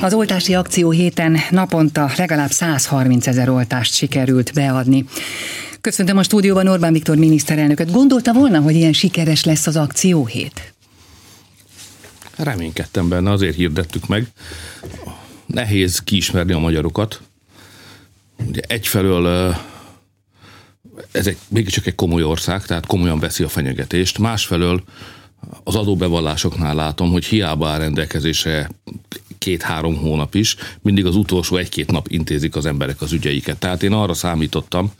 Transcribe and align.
Az 0.00 0.14
oltási 0.14 0.54
akció 0.54 0.90
héten 0.90 1.36
naponta 1.50 2.10
legalább 2.16 2.50
130 2.50 3.26
ezer 3.26 3.48
oltást 3.48 3.94
sikerült 3.94 4.52
beadni. 4.54 5.04
Köszöntöm 5.80 6.16
a 6.16 6.22
stúdióban 6.22 6.66
Orbán 6.66 6.92
Viktor 6.92 7.16
miniszterelnököt. 7.16 7.92
Gondolta 7.92 8.32
volna, 8.32 8.60
hogy 8.60 8.74
ilyen 8.74 8.92
sikeres 8.92 9.44
lesz 9.44 9.66
az 9.66 9.76
akcióhét? 9.76 10.72
Reménykedtem 12.36 13.08
benne, 13.08 13.30
azért 13.30 13.54
hirdettük 13.54 14.06
meg. 14.06 14.26
Nehéz 15.46 15.98
kiismerni 15.98 16.52
a 16.52 16.58
magyarokat. 16.58 17.20
Ugye 18.48 18.60
egyfelől 18.66 19.54
ez 21.12 21.26
egy, 21.26 21.36
mégiscsak 21.48 21.86
egy 21.86 21.94
komoly 21.94 22.22
ország, 22.22 22.66
tehát 22.66 22.86
komolyan 22.86 23.18
veszi 23.18 23.42
a 23.42 23.48
fenyegetést. 23.48 24.18
Másfelől 24.18 24.82
az 25.64 25.74
adóbevallásoknál 25.74 26.74
látom, 26.74 27.10
hogy 27.10 27.24
hiába 27.24 27.68
áll 27.68 27.78
rendelkezésre 27.78 28.70
két-három 29.40 29.96
hónap 29.96 30.34
is, 30.34 30.56
mindig 30.80 31.06
az 31.06 31.16
utolsó 31.16 31.56
egy-két 31.56 31.90
nap 31.90 32.08
intézik 32.08 32.56
az 32.56 32.66
emberek 32.66 33.00
az 33.00 33.12
ügyeiket. 33.12 33.58
Tehát 33.58 33.82
én 33.82 33.92
arra 33.92 34.14
számítottam, 34.14 34.92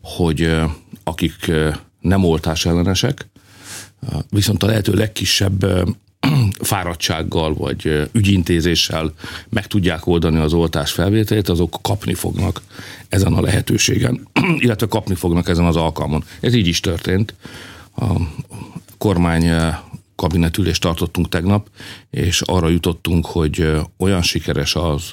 hogy 0.00 0.50
akik 1.04 1.52
nem 2.00 2.24
oltás 2.24 2.66
ellenesek, 2.66 3.26
viszont 4.30 4.62
a 4.62 4.66
lehető 4.66 4.92
legkisebb 4.92 5.66
fáradtsággal 6.60 7.54
vagy 7.54 8.08
ügyintézéssel 8.12 9.12
meg 9.48 9.66
tudják 9.66 10.06
oldani 10.06 10.38
az 10.38 10.52
oltás 10.52 10.92
felvételét, 10.92 11.48
azok 11.48 11.78
kapni 11.82 12.14
fognak 12.14 12.62
ezen 13.08 13.32
a 13.32 13.40
lehetőségen, 13.40 14.28
illetve 14.64 14.86
kapni 14.86 15.14
fognak 15.14 15.48
ezen 15.48 15.64
az 15.64 15.76
alkalmon. 15.76 16.24
Ez 16.40 16.54
így 16.54 16.66
is 16.66 16.80
történt. 16.80 17.34
A 17.96 18.06
kormány 18.98 19.50
kabinetülést 20.16 20.80
tartottunk 20.80 21.28
tegnap, 21.28 21.68
és 22.10 22.40
arra 22.40 22.68
jutottunk, 22.68 23.26
hogy 23.26 23.72
olyan 23.96 24.22
sikeres 24.22 24.74
az 24.74 25.12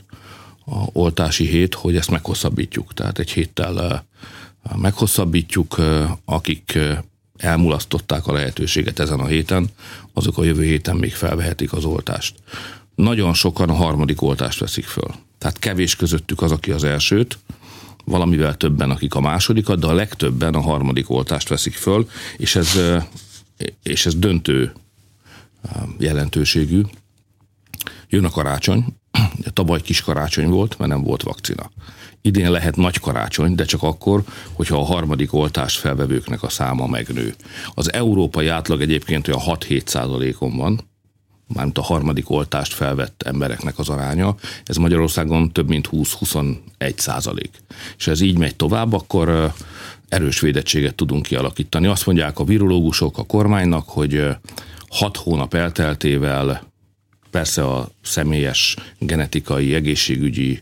a 0.66 0.88
oltási 0.94 1.46
hét, 1.46 1.74
hogy 1.74 1.96
ezt 1.96 2.10
meghosszabbítjuk. 2.10 2.94
Tehát 2.94 3.20
egy 3.20 3.32
héttel 3.32 4.06
meghosszabbítjuk, 4.76 5.76
akik 6.26 6.80
elmulasztották 7.38 8.28
a 8.28 8.34
lehetőséget 8.34 9.00
ezen 9.00 9.20
a 9.20 9.26
héten, 9.26 9.70
azok 10.14 10.38
a 10.38 10.44
jövő 10.44 10.64
héten 10.64 10.96
még 10.96 11.14
felvehetik 11.14 11.74
az 11.74 11.86
oltást. 11.86 12.36
Nagyon 12.96 13.34
sokan 13.34 13.70
a 13.70 13.74
harmadik 13.74 14.22
oltást 14.22 14.60
veszik 14.60 14.86
föl. 14.86 15.14
Tehát 15.38 15.60
kevés 15.60 15.96
közöttük 15.96 16.42
az, 16.42 16.52
aki 16.52 16.72
az 16.72 16.84
elsőt, 16.84 17.38
valamivel 18.06 18.58
többen, 18.58 18.92
akik 18.92 19.16
a 19.16 19.22
másodikat, 19.22 19.80
de 19.80 19.88
a 19.88 19.94
legtöbben 19.94 20.54
a 20.54 20.62
harmadik 20.62 21.10
oltást 21.10 21.50
veszik 21.50 21.74
föl, 21.74 22.10
és 22.38 22.56
ez, 22.56 22.80
és 23.84 24.06
ez 24.06 24.16
döntő 24.16 24.74
jelentőségű. 25.98 26.82
Jön 28.10 28.26
a 28.26 28.30
karácsony, 28.30 28.86
tavaly 29.54 29.82
kis 29.82 30.02
karácsony 30.02 30.48
volt, 30.48 30.78
mert 30.78 30.92
nem 30.92 31.04
volt 31.04 31.24
vakcina. 31.24 31.72
Idén 32.22 32.52
lehet 32.52 32.76
nagy 32.76 33.00
karácsony, 33.00 33.56
de 33.56 33.66
csak 33.66 33.84
akkor, 33.84 34.24
hogyha 34.54 34.80
a 34.80 34.86
harmadik 34.86 35.34
oltást 35.34 35.80
felvevőknek 35.80 36.44
a 36.44 36.50
száma 36.50 36.88
megnő. 36.88 37.36
Az 37.74 37.94
európai 37.94 38.48
átlag 38.48 38.82
egyébként 38.82 39.28
olyan 39.28 39.42
6-7 39.46 39.88
százalékon 39.88 40.58
van, 40.58 40.82
mármint 41.54 41.78
a 41.78 41.82
harmadik 41.82 42.30
oltást 42.30 42.74
felvett 42.74 43.24
embereknek 43.26 43.80
az 43.80 43.90
aránya, 43.90 44.36
ez 44.66 44.76
Magyarországon 44.76 45.52
több 45.52 45.68
mint 45.68 45.90
20-21 45.92 46.58
százalék. 46.96 47.52
És 47.98 48.08
ez 48.08 48.22
így 48.22 48.38
megy 48.38 48.56
tovább, 48.56 48.94
akkor 48.94 49.54
erős 50.10 50.40
védettséget 50.40 50.96
tudunk 50.96 51.26
kialakítani. 51.26 51.88
Azt 51.88 52.06
mondják 52.06 52.40
a 52.40 52.44
virológusok 52.44 53.18
a 53.18 53.24
kormánynak, 53.24 53.90
hogy 53.90 54.28
hat 54.94 55.18
hónap 55.18 55.54
elteltével 55.54 56.72
persze 57.32 57.64
a 57.68 57.90
személyes 58.02 58.76
genetikai, 59.00 59.74
egészségügyi 59.74 60.62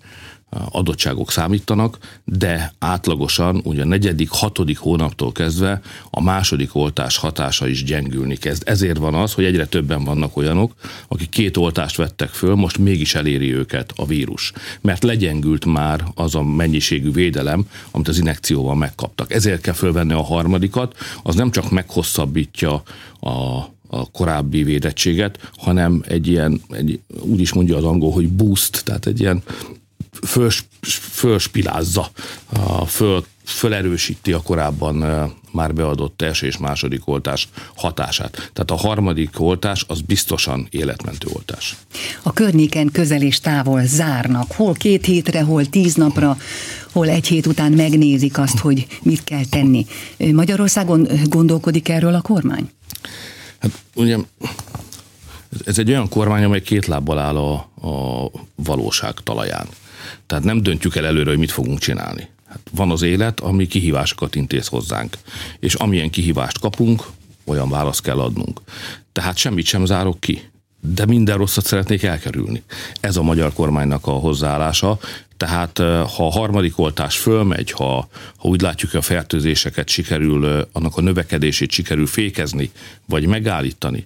adottságok 0.71 1.31
számítanak, 1.31 1.97
de 2.25 2.73
átlagosan 2.79 3.61
ugye 3.63 3.81
a 3.81 3.85
negyedik, 3.85 4.29
hatodik 4.29 4.77
hónaptól 4.77 5.31
kezdve 5.31 5.81
a 6.09 6.21
második 6.21 6.75
oltás 6.75 7.17
hatása 7.17 7.67
is 7.67 7.83
gyengülni 7.83 8.35
kezd. 8.35 8.63
Ezért 8.65 8.97
van 8.97 9.13
az, 9.13 9.33
hogy 9.33 9.43
egyre 9.43 9.65
többen 9.65 10.03
vannak 10.03 10.37
olyanok, 10.37 10.73
akik 11.07 11.29
két 11.29 11.57
oltást 11.57 11.95
vettek 11.95 12.29
föl, 12.29 12.55
most 12.55 12.77
mégis 12.77 13.15
eléri 13.15 13.53
őket 13.53 13.93
a 13.95 14.05
vírus. 14.05 14.51
Mert 14.81 15.03
legyengült 15.03 15.65
már 15.65 16.03
az 16.15 16.35
a 16.35 16.43
mennyiségű 16.43 17.11
védelem, 17.11 17.65
amit 17.91 18.07
az 18.07 18.19
inekcióval 18.19 18.75
megkaptak. 18.75 19.33
Ezért 19.33 19.61
kell 19.61 19.73
fölvenni 19.73 20.13
a 20.13 20.23
harmadikat, 20.23 20.97
az 21.23 21.35
nem 21.35 21.51
csak 21.51 21.71
meghosszabbítja 21.71 22.83
a 23.19 23.65
a 23.93 24.11
korábbi 24.11 24.63
védettséget, 24.63 25.51
hanem 25.57 26.03
egy 26.07 26.27
ilyen, 26.27 26.61
egy, 26.69 26.99
úgy 27.19 27.39
is 27.39 27.53
mondja 27.53 27.77
az 27.77 27.83
angol, 27.83 28.11
hogy 28.11 28.29
boost, 28.29 28.83
tehát 28.85 29.05
egy 29.05 29.19
ilyen 29.19 29.43
föls, 30.23 30.65
fölspilázza, 31.11 32.11
föl, 32.87 33.25
fölerősíti 33.45 34.33
a 34.33 34.41
korábban 34.41 34.95
már 35.51 35.73
beadott 35.73 36.21
első 36.21 36.47
és 36.47 36.57
második 36.57 37.07
oltás 37.07 37.47
hatását. 37.75 38.31
Tehát 38.53 38.71
a 38.71 38.87
harmadik 38.87 39.39
oltás 39.39 39.85
az 39.87 40.01
biztosan 40.01 40.67
életmentő 40.69 41.27
oltás. 41.33 41.75
A 42.23 42.33
környéken 42.33 42.89
közel 42.91 43.21
és 43.21 43.39
távol 43.39 43.85
zárnak, 43.85 44.51
hol 44.51 44.73
két 44.73 45.05
hétre, 45.05 45.41
hol 45.41 45.65
tíz 45.65 45.95
napra, 45.95 46.37
hol 46.91 47.09
egy 47.09 47.27
hét 47.27 47.45
után 47.45 47.71
megnézik 47.71 48.37
azt, 48.37 48.57
hogy 48.59 48.87
mit 49.03 49.23
kell 49.23 49.45
tenni. 49.49 49.85
Magyarországon 50.17 51.07
gondolkodik 51.23 51.89
erről 51.89 52.13
a 52.13 52.21
kormány? 52.21 52.69
Hát 53.61 53.71
ugye 53.95 54.17
ez 55.65 55.77
egy 55.79 55.89
olyan 55.89 56.09
kormány, 56.09 56.43
amely 56.43 56.61
két 56.61 56.85
lábbal 56.85 57.19
áll 57.19 57.37
a, 57.37 57.53
a 57.87 58.29
valóság 58.55 59.13
talaján. 59.13 59.67
Tehát 60.25 60.43
nem 60.43 60.63
döntjük 60.63 60.95
el 60.95 61.05
előre, 61.05 61.29
hogy 61.29 61.39
mit 61.39 61.51
fogunk 61.51 61.79
csinálni. 61.79 62.27
Hát 62.45 62.59
van 62.71 62.91
az 62.91 63.01
élet, 63.01 63.39
ami 63.39 63.67
kihívásokat 63.67 64.35
intéz 64.35 64.67
hozzánk. 64.67 65.17
És 65.59 65.73
amilyen 65.73 66.09
kihívást 66.09 66.59
kapunk, 66.59 67.03
olyan 67.45 67.69
választ 67.69 68.01
kell 68.01 68.19
adnunk. 68.19 68.61
Tehát 69.11 69.37
semmit 69.37 69.65
sem 69.65 69.85
zárok 69.85 70.19
ki 70.19 70.51
de 70.81 71.05
minden 71.05 71.37
rosszat 71.37 71.65
szeretnék 71.65 72.03
elkerülni. 72.03 72.63
Ez 72.99 73.17
a 73.17 73.21
magyar 73.21 73.53
kormánynak 73.53 74.07
a 74.07 74.11
hozzáállása. 74.11 74.99
Tehát 75.41 75.77
ha 76.15 76.25
a 76.25 76.31
harmadik 76.31 76.79
oltás 76.79 77.17
fölmegy, 77.17 77.71
ha, 77.71 78.07
ha 78.37 78.47
úgy 78.47 78.61
látjuk, 78.61 78.91
hogy 78.91 78.99
a 78.99 79.03
fertőzéseket 79.03 79.89
sikerül, 79.89 80.67
annak 80.71 80.97
a 80.97 81.01
növekedését 81.01 81.71
sikerül 81.71 82.07
fékezni, 82.07 82.71
vagy 83.05 83.25
megállítani, 83.25 84.05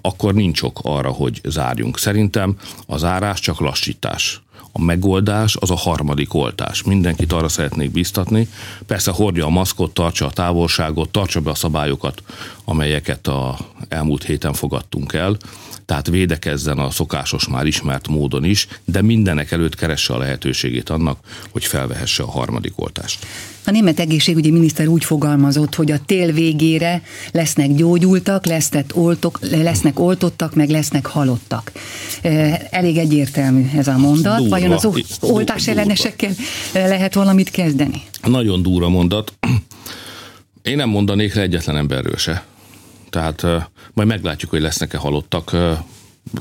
akkor 0.00 0.34
nincs 0.34 0.62
ok 0.62 0.80
arra, 0.82 1.10
hogy 1.10 1.40
zárjunk. 1.44 1.98
Szerintem 1.98 2.56
a 2.86 2.96
zárás 2.96 3.40
csak 3.40 3.60
lassítás 3.60 4.40
a 4.72 4.82
megoldás 4.82 5.56
az 5.56 5.70
a 5.70 5.76
harmadik 5.76 6.34
oltás. 6.34 6.82
Mindenkit 6.82 7.32
arra 7.32 7.48
szeretnék 7.48 7.90
biztatni. 7.90 8.48
Persze 8.86 9.10
hordja 9.10 9.46
a 9.46 9.50
maszkot, 9.50 9.94
tartsa 9.94 10.26
a 10.26 10.30
távolságot, 10.30 11.08
tartsa 11.08 11.40
be 11.40 11.50
a 11.50 11.54
szabályokat, 11.54 12.22
amelyeket 12.70 13.26
a 13.26 13.58
elmúlt 13.88 14.24
héten 14.24 14.52
fogadtunk 14.52 15.12
el 15.12 15.36
tehát 15.90 16.08
védekezzen 16.08 16.78
a 16.78 16.90
szokásos 16.90 17.48
már 17.48 17.66
ismert 17.66 18.08
módon 18.08 18.44
is, 18.44 18.68
de 18.84 19.02
mindenek 19.02 19.50
előtt 19.50 19.74
keresse 19.74 20.14
a 20.14 20.18
lehetőségét 20.18 20.88
annak, 20.88 21.18
hogy 21.50 21.64
felvehesse 21.64 22.22
a 22.22 22.30
harmadik 22.30 22.72
oltást. 22.76 23.26
A 23.66 23.70
német 23.70 24.00
egészségügyi 24.00 24.50
miniszter 24.50 24.86
úgy 24.86 25.04
fogalmazott, 25.04 25.74
hogy 25.74 25.90
a 25.90 25.98
tél 26.06 26.32
végére 26.32 27.02
lesznek 27.32 27.74
gyógyultak, 27.74 28.46
lesznek, 28.46 28.90
oltok, 28.94 29.38
lesznek 29.50 30.00
oltottak, 30.00 30.54
meg 30.54 30.68
lesznek 30.68 31.06
halottak. 31.06 31.72
Elég 32.70 32.96
egyértelmű 32.96 33.66
ez 33.76 33.88
a 33.88 33.96
mondat. 33.98 34.36
Durva, 34.36 34.58
Vajon 34.58 34.72
az 34.72 34.88
oltás 35.20 35.68
ellenesekkel 35.68 36.32
lehet 36.72 37.14
valamit 37.14 37.50
kezdeni? 37.50 38.02
Nagyon 38.22 38.62
durva 38.62 38.88
mondat. 38.88 39.32
Én 40.62 40.76
nem 40.76 40.88
mondanék 40.88 41.34
le 41.34 41.42
egyetlen 41.42 41.76
emberről 41.76 42.16
se. 42.16 42.44
Tehát 43.10 43.42
majd 43.92 44.08
meglátjuk, 44.08 44.50
hogy 44.50 44.60
lesznek-e 44.60 44.98
halottak, 44.98 45.56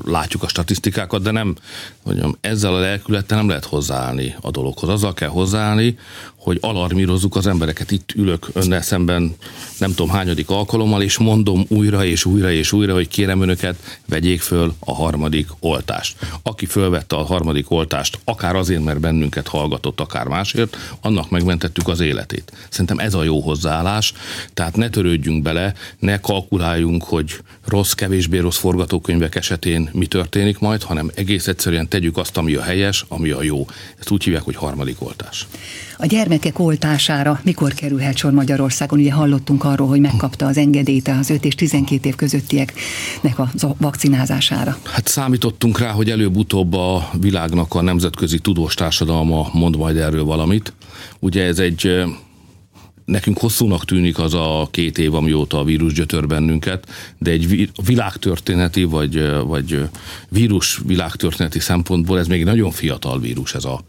látjuk 0.05 0.43
a 0.43 0.47
statisztikákat, 0.47 1.21
de 1.21 1.31
nem, 1.31 1.55
mondjam, 2.03 2.37
ezzel 2.41 2.73
a 2.73 2.79
lelkülettel 2.79 3.37
nem 3.37 3.47
lehet 3.47 3.65
hozzáállni 3.65 4.35
a 4.41 4.51
dologhoz. 4.51 4.89
Azzal 4.89 5.13
kell 5.13 5.29
hozzáállni, 5.29 5.97
hogy 6.35 6.57
alarmírozzuk 6.61 7.35
az 7.35 7.47
embereket. 7.47 7.91
Itt 7.91 8.11
ülök 8.15 8.47
önnel 8.53 8.81
szemben 8.81 9.35
nem 9.77 9.89
tudom 9.93 10.09
hányadik 10.09 10.49
alkalommal, 10.49 11.01
és 11.01 11.17
mondom 11.17 11.65
újra 11.67 12.05
és 12.05 12.25
újra 12.25 12.51
és 12.51 12.71
újra, 12.71 12.93
hogy 12.93 13.07
kérem 13.07 13.41
önöket, 13.41 13.99
vegyék 14.05 14.41
föl 14.41 14.73
a 14.79 14.93
harmadik 14.93 15.47
oltást. 15.59 16.17
Aki 16.43 16.65
fölvette 16.65 17.15
a 17.15 17.23
harmadik 17.23 17.71
oltást, 17.71 18.19
akár 18.23 18.55
azért, 18.55 18.83
mert 18.83 18.99
bennünket 18.99 19.47
hallgatott, 19.47 19.99
akár 19.99 20.27
másért, 20.27 20.77
annak 21.01 21.29
megmentettük 21.29 21.87
az 21.87 21.99
életét. 21.99 22.51
Szerintem 22.69 22.99
ez 22.99 23.13
a 23.13 23.23
jó 23.23 23.39
hozzáállás, 23.39 24.13
tehát 24.53 24.75
ne 24.75 24.89
törődjünk 24.89 25.41
bele, 25.41 25.73
ne 25.99 26.19
kalkuláljunk, 26.19 27.03
hogy 27.03 27.41
rossz, 27.65 27.91
kevésbé 27.91 28.37
rossz 28.37 28.57
forgatókönyvek 28.57 29.35
esetén 29.35 29.78
mentén 29.79 29.99
mi 29.99 30.05
történik 30.05 30.59
majd, 30.59 30.83
hanem 30.83 31.11
egész 31.15 31.47
egyszerűen 31.47 31.87
tegyük 31.87 32.17
azt, 32.17 32.37
ami 32.37 32.53
a 32.53 32.61
helyes, 32.61 33.05
ami 33.07 33.29
a 33.29 33.43
jó. 33.43 33.65
Ezt 33.99 34.11
úgy 34.11 34.23
hívják, 34.23 34.43
hogy 34.43 34.55
harmadik 34.55 35.01
oltás. 35.01 35.47
A 35.97 36.05
gyermekek 36.05 36.59
oltására 36.59 37.39
mikor 37.43 37.73
kerülhet 37.73 38.17
sor 38.17 38.31
Magyarországon? 38.31 38.99
Ugye 38.99 39.11
hallottunk 39.11 39.63
arról, 39.63 39.87
hogy 39.87 39.99
megkapta 39.99 40.45
az 40.45 40.57
engedélyt 40.57 41.07
az 41.07 41.29
5 41.29 41.45
és 41.45 41.55
12 41.55 42.07
év 42.07 42.15
közöttieknek 42.15 43.39
a 43.39 43.51
vakcinázására. 43.77 44.77
Hát 44.83 45.07
számítottunk 45.07 45.79
rá, 45.79 45.91
hogy 45.91 46.09
előbb-utóbb 46.09 46.73
a 46.73 47.09
világnak 47.19 47.73
a 47.75 47.81
nemzetközi 47.81 48.39
tudós 48.39 48.73
társadalma 48.73 49.49
mond 49.53 49.77
majd 49.77 49.97
erről 49.97 50.23
valamit. 50.23 50.73
Ugye 51.19 51.43
ez 51.43 51.59
egy 51.59 52.03
Nekünk 53.09 53.37
hosszúnak 53.37 53.85
tűnik 53.85 54.19
az 54.19 54.33
a 54.33 54.67
két 54.71 54.97
év, 54.97 55.13
amióta 55.13 55.59
a 55.59 55.63
vírus 55.63 55.93
gyötör 55.93 56.27
bennünket, 56.27 56.87
de 57.17 57.31
egy 57.31 57.71
világtörténeti 57.85 58.83
vagy, 58.83 59.31
vagy 59.45 59.89
vírus 60.29 60.79
világtörténeti 60.85 61.59
szempontból 61.59 62.19
ez 62.19 62.27
még 62.27 62.43
nagyon 62.43 62.71
fiatal 62.71 63.19
vírus 63.19 63.53
ez 63.53 63.65
a 63.65 63.83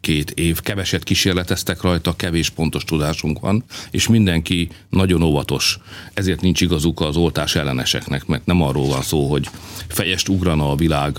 két 0.00 0.30
év. 0.30 0.60
Keveset 0.60 1.04
kísérleteztek 1.04 1.82
rajta, 1.82 2.16
kevés 2.16 2.48
pontos 2.48 2.84
tudásunk 2.84 3.40
van, 3.40 3.64
és 3.90 4.08
mindenki 4.08 4.68
nagyon 4.88 5.22
óvatos. 5.22 5.78
Ezért 6.14 6.40
nincs 6.40 6.60
igazuk 6.60 7.00
az 7.00 7.16
oltás 7.16 7.54
elleneseknek, 7.54 8.26
mert 8.26 8.46
nem 8.46 8.62
arról 8.62 8.86
van 8.86 9.02
szó, 9.02 9.30
hogy 9.30 9.48
fejest 9.88 10.28
ugrana 10.28 10.70
a 10.70 10.76
világ 10.76 11.16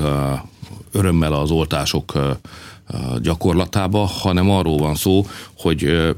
örömmel 0.91 1.33
az 1.33 1.51
oltások 1.51 2.37
gyakorlatába, 3.21 4.05
hanem 4.05 4.49
arról 4.49 4.77
van 4.77 4.95
szó, 4.95 5.25
hogy 5.57 6.09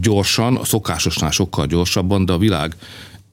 gyorsan, 0.00 0.56
a 0.56 0.64
szokásosnál 0.64 1.30
sokkal 1.30 1.66
gyorsabban, 1.66 2.24
de 2.24 2.32
a 2.32 2.38
világ 2.38 2.76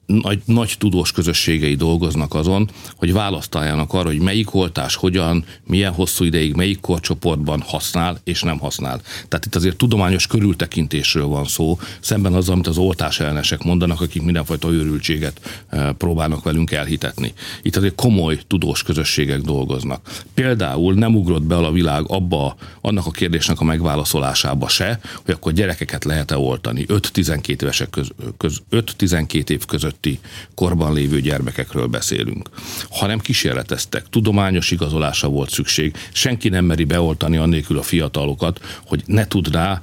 nagy, 0.06 0.42
nagy 0.44 0.74
tudós 0.78 1.12
közösségei 1.12 1.74
dolgoznak 1.74 2.34
azon, 2.34 2.70
hogy 2.96 3.12
választáljanak 3.12 3.92
arra, 3.92 4.08
hogy 4.08 4.20
melyik 4.20 4.54
oltás 4.54 4.94
hogyan, 4.94 5.44
milyen 5.66 5.92
hosszú 5.92 6.24
ideig, 6.24 6.54
melyik 6.54 6.80
korcsoportban 6.80 7.60
használ 7.60 8.18
és 8.24 8.42
nem 8.42 8.58
használ. 8.58 9.00
Tehát 9.28 9.46
itt 9.46 9.54
azért 9.54 9.76
tudományos 9.76 10.26
körültekintésről 10.26 11.26
van 11.26 11.44
szó, 11.44 11.78
szemben 12.00 12.34
azzal, 12.34 12.54
amit 12.54 12.66
az 12.66 12.78
oltás 12.78 13.20
ellenesek 13.20 13.62
mondanak, 13.62 14.00
akik 14.00 14.22
mindenfajta 14.22 14.70
őrültséget 14.70 15.64
eh, 15.68 15.92
próbálnak 15.92 16.44
velünk 16.44 16.70
elhitetni. 16.70 17.32
Itt 17.62 17.76
azért 17.76 17.94
komoly 17.94 18.40
tudós 18.46 18.82
közösségek 18.82 19.40
dolgoznak. 19.40 20.10
Például 20.34 20.94
nem 20.94 21.16
ugrott 21.16 21.42
be 21.42 21.56
a 21.56 21.72
világ 21.72 22.04
abba 22.06 22.56
annak 22.80 23.06
a 23.06 23.10
kérdésnek 23.10 23.60
a 23.60 23.64
megválaszolásába 23.64 24.68
se, 24.68 25.00
hogy 25.24 25.34
akkor 25.34 25.52
gyerekeket 25.52 26.04
lehet-e 26.04 26.36
oltani 26.36 26.84
5-12 26.88 27.62
évesek 27.62 27.90
köz, 27.90 28.10
köz, 28.36 28.62
5-12 28.70 29.48
év 29.48 29.64
között 29.64 29.93
közötti 30.00 30.20
korban 30.54 30.92
lévő 30.92 31.20
gyermekekről 31.20 31.86
beszélünk, 31.86 32.48
hanem 32.90 33.18
kísérleteztek. 33.18 34.08
Tudományos 34.10 34.70
igazolásra 34.70 35.28
volt 35.28 35.50
szükség. 35.50 35.96
Senki 36.12 36.48
nem 36.48 36.64
meri 36.64 36.84
beoltani 36.84 37.36
annélkül 37.36 37.78
a 37.78 37.82
fiatalokat, 37.82 38.60
hogy 38.86 39.02
ne 39.06 39.26
tud 39.26 39.52
rá 39.52 39.80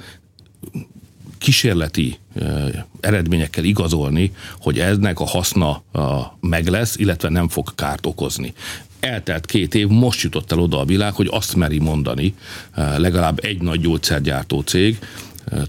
kísérleti 1.37 2.17
eredményekkel 2.99 3.63
igazolni, 3.63 4.31
hogy 4.59 4.79
ennek 4.79 5.19
a 5.19 5.25
haszna 5.25 5.83
meg 6.39 6.67
lesz, 6.67 6.95
illetve 6.95 7.29
nem 7.29 7.49
fog 7.49 7.75
kárt 7.75 8.05
okozni. 8.05 8.53
Eltelt 8.99 9.45
két 9.45 9.75
év, 9.75 9.87
most 9.87 10.21
jutott 10.21 10.51
el 10.51 10.59
oda 10.59 10.79
a 10.79 10.85
világ, 10.85 11.13
hogy 11.13 11.27
azt 11.31 11.55
meri 11.55 11.79
mondani 11.79 12.33
legalább 12.75 13.39
egy 13.43 13.61
nagy 13.61 13.79
gyógyszergyártó 13.79 14.61
cég, 14.61 14.99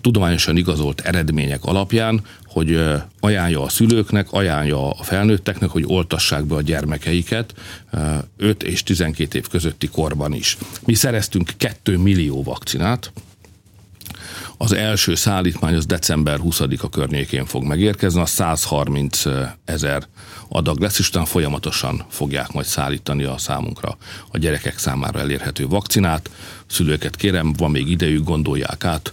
tudományosan 0.00 0.56
igazolt 0.56 1.00
eredmények 1.00 1.64
alapján, 1.64 2.20
hogy 2.46 2.84
ajánlja 3.20 3.62
a 3.62 3.68
szülőknek, 3.68 4.32
ajánlja 4.32 4.90
a 4.90 5.02
felnőtteknek, 5.02 5.70
hogy 5.70 5.84
oltassák 5.86 6.44
be 6.44 6.54
a 6.54 6.62
gyermekeiket 6.62 7.54
5 8.36 8.62
és 8.62 8.82
12 8.82 9.38
év 9.38 9.48
közötti 9.48 9.88
korban 9.88 10.32
is. 10.32 10.56
Mi 10.86 10.94
szereztünk 10.94 11.50
2 11.56 11.96
millió 11.96 12.42
vakcinát, 12.42 13.12
az 14.56 14.72
első 14.72 15.14
szállítmány 15.14 15.74
az 15.74 15.86
december 15.86 16.38
20-a 16.42 16.88
környékén 16.88 17.44
fog 17.44 17.64
megérkezni, 17.64 18.20
a 18.20 18.26
130 18.26 19.22
ezer 19.64 20.06
adag 20.48 20.80
lesz, 20.80 20.98
és 20.98 21.08
utána 21.08 21.24
folyamatosan 21.24 22.04
fogják 22.08 22.52
majd 22.52 22.66
szállítani 22.66 23.24
a 23.24 23.38
számunkra 23.38 23.96
a 24.30 24.38
gyerekek 24.38 24.78
számára 24.78 25.18
elérhető 25.18 25.66
vakcinát. 25.66 26.30
Szülőket 26.66 27.16
kérem, 27.16 27.52
van 27.52 27.70
még 27.70 27.88
idejük, 27.88 28.24
gondolják 28.24 28.84
át, 28.84 29.12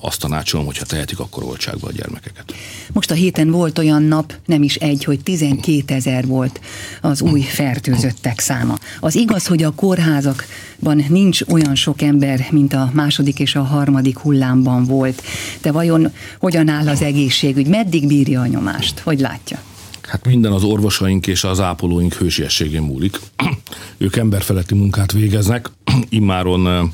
azt 0.00 0.20
tanácsolom, 0.20 0.66
hogyha 0.66 0.84
tehetik, 0.84 1.18
akkor 1.18 1.42
oltsák 1.42 1.76
be 1.78 1.86
a 1.86 1.92
gyermekeket. 1.92 2.54
Most 2.92 3.10
a 3.10 3.14
héten 3.14 3.50
volt 3.50 3.78
olyan 3.78 4.02
nap, 4.02 4.34
nem 4.46 4.62
is 4.62 4.74
egy, 4.74 5.04
hogy 5.04 5.20
12 5.20 5.94
ezer 5.94 6.26
volt 6.26 6.60
az 7.00 7.20
új 7.20 7.40
fertőzöttek 7.40 8.40
száma. 8.40 8.78
Az 9.00 9.14
igaz, 9.14 9.46
hogy 9.46 9.62
a 9.62 9.70
kórházakban 9.70 11.04
nincs 11.08 11.40
olyan 11.48 11.74
sok 11.74 12.02
ember, 12.02 12.46
mint 12.50 12.72
a 12.72 12.90
második 12.92 13.38
és 13.38 13.54
a 13.54 13.62
harmadik 13.62 14.18
hullámban 14.18 14.84
volt. 14.84 15.22
De 15.62 15.72
vajon 15.72 16.12
hogyan 16.38 16.68
áll 16.68 16.88
az 16.88 17.02
egészségügy? 17.02 17.66
Meddig 17.66 18.06
bírja 18.06 18.40
a 18.40 18.46
nyomást? 18.46 18.98
Hogy 18.98 19.20
látja? 19.20 19.62
Hát 20.02 20.26
minden 20.26 20.52
az 20.52 20.62
orvosaink 20.62 21.26
és 21.26 21.44
az 21.44 21.60
ápolóink 21.60 22.14
hősiességén 22.14 22.82
múlik. 22.82 23.20
ők 23.96 24.16
emberfeletti 24.16 24.74
munkát 24.74 25.12
végeznek, 25.12 25.70
immáron 26.08 26.92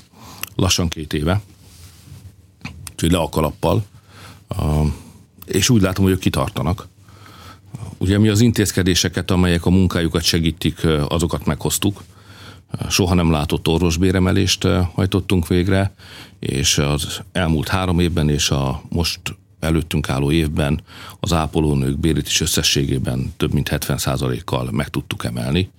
lassan 0.57 0.89
két 0.89 1.13
éve 1.13 1.41
úgyhogy 3.03 3.19
le 3.19 3.25
a 3.25 3.29
kalappal, 3.29 3.85
és 5.47 5.71
úgy 5.71 5.83
látom, 5.83 6.05
hogy 6.05 6.13
ők 6.13 6.21
kitartanak. 6.21 6.89
Ugye 7.99 8.19
mi 8.19 8.29
az 8.29 8.41
intézkedéseket, 8.41 9.31
amelyek 9.31 9.67
a 9.67 9.71
munkájukat 9.71 10.23
segítik, 10.23 10.87
azokat 11.09 11.47
meghoztuk. 11.47 12.03
Soha 12.89 13.15
nem 13.15 13.31
látott 13.31 13.69
orvosbéremelést 13.69 14.67
hajtottunk 14.95 15.47
végre, 15.47 15.95
és 16.39 16.79
az 16.79 17.21
elmúlt 17.33 17.69
három 17.69 17.99
évben 17.99 18.29
és 18.29 18.51
a 18.51 18.83
most 18.89 19.21
előttünk 19.61 20.09
álló 20.09 20.31
évben 20.31 20.81
az 21.21 21.33
ápolónők 21.33 21.99
bérét 21.99 22.27
is 22.27 22.41
összességében 22.41 23.33
több 23.37 23.53
mint 23.53 23.69
70%-kal 23.73 24.69
meg 24.71 24.89
tudtuk 24.89 25.25
emelni. 25.25 25.71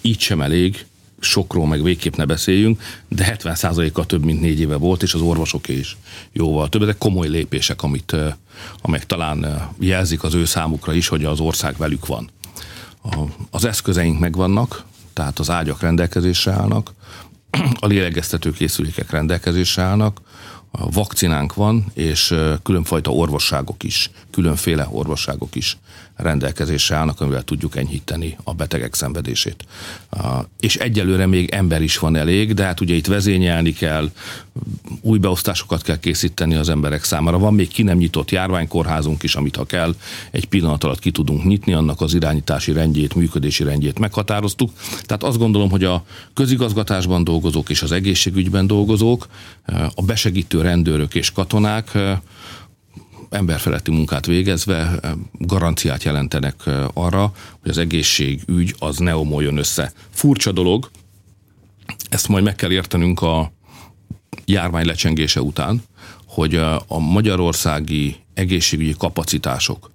Így 0.00 0.20
sem 0.20 0.40
elég, 0.40 0.86
sokról 1.20 1.66
meg 1.66 1.82
végképp 1.82 2.14
ne 2.14 2.24
beszéljünk, 2.24 2.82
de 3.08 3.36
70%-kal 3.42 4.06
több, 4.06 4.24
mint 4.24 4.40
négy 4.40 4.60
éve 4.60 4.76
volt, 4.76 5.02
és 5.02 5.14
az 5.14 5.20
orvosoké 5.20 5.78
is 5.78 5.96
jóval 6.32 6.68
több. 6.68 6.82
Ezek 6.82 6.98
komoly 6.98 7.28
lépések, 7.28 7.82
amit, 7.82 8.16
amelyek 8.82 9.06
talán 9.06 9.68
jelzik 9.78 10.22
az 10.22 10.34
ő 10.34 10.44
számukra 10.44 10.92
is, 10.92 11.08
hogy 11.08 11.24
az 11.24 11.40
ország 11.40 11.76
velük 11.76 12.06
van. 12.06 12.30
Az 13.50 13.64
eszközeink 13.64 14.18
megvannak, 14.18 14.84
tehát 15.12 15.38
az 15.38 15.50
ágyak 15.50 15.80
rendelkezésre 15.80 16.52
állnak, 16.52 16.92
a 17.80 17.86
lélegeztető 17.86 18.50
készülékek 18.50 19.10
rendelkezésre 19.10 19.82
állnak, 19.82 20.20
a 20.70 20.90
vakcinánk 20.90 21.54
van, 21.54 21.84
és 21.94 22.34
különfajta 22.62 23.10
orvosságok 23.10 23.82
is, 23.82 24.10
különféle 24.30 24.88
orvosságok 24.90 25.54
is 25.54 25.76
rendelkezésre 26.16 26.96
állnak, 26.96 27.20
amivel 27.20 27.42
tudjuk 27.42 27.76
enyhíteni 27.76 28.36
a 28.44 28.54
betegek 28.54 28.94
szenvedését. 28.94 29.64
És 30.60 30.76
egyelőre 30.76 31.26
még 31.26 31.50
ember 31.50 31.82
is 31.82 31.98
van 31.98 32.16
elég, 32.16 32.54
de 32.54 32.64
hát 32.64 32.80
ugye 32.80 32.94
itt 32.94 33.06
vezényelni 33.06 33.72
kell, 33.72 34.10
új 35.00 35.18
beosztásokat 35.18 35.82
kell 35.82 35.98
készíteni 35.98 36.54
az 36.54 36.68
emberek 36.68 37.04
számára. 37.04 37.38
Van 37.38 37.54
még 37.54 37.68
ki 37.68 37.82
nem 37.82 37.96
nyitott 37.96 38.30
járványkórházunk 38.30 39.22
is, 39.22 39.34
amit 39.34 39.56
ha 39.56 39.64
kell, 39.64 39.94
egy 40.30 40.46
pillanat 40.46 40.84
alatt 40.84 40.98
ki 40.98 41.10
tudunk 41.10 41.44
nyitni, 41.44 41.72
annak 41.72 42.00
az 42.00 42.14
irányítási 42.14 42.72
rendjét, 42.72 43.14
működési 43.14 43.64
rendjét 43.64 43.98
meghatároztuk. 43.98 44.70
Tehát 45.02 45.22
azt 45.22 45.38
gondolom, 45.38 45.70
hogy 45.70 45.84
a 45.84 46.04
közigazgatásban 46.34 47.24
dolgozók 47.24 47.68
és 47.68 47.82
az 47.82 47.92
egészségügyben 47.92 48.66
dolgozók, 48.66 49.26
a 49.94 50.02
besegítő 50.02 50.60
rendőrök 50.60 51.14
és 51.14 51.32
katonák 51.32 51.98
emberfeletti 53.36 53.90
munkát 53.90 54.26
végezve 54.26 55.00
garanciát 55.32 56.02
jelentenek 56.02 56.54
arra, 56.92 57.32
hogy 57.60 57.70
az 57.70 57.78
egészségügy 57.78 58.74
az 58.78 58.96
ne 58.98 59.16
omoljon 59.16 59.56
össze. 59.56 59.92
Furcsa 60.10 60.52
dolog, 60.52 60.90
ezt 62.08 62.28
majd 62.28 62.44
meg 62.44 62.54
kell 62.54 62.70
értenünk 62.70 63.22
a 63.22 63.52
járvány 64.44 64.86
lecsengése 64.86 65.40
után, 65.40 65.82
hogy 66.26 66.54
a 66.86 66.98
magyarországi 66.98 68.16
egészségügyi 68.34 68.94
kapacitások 68.98 69.90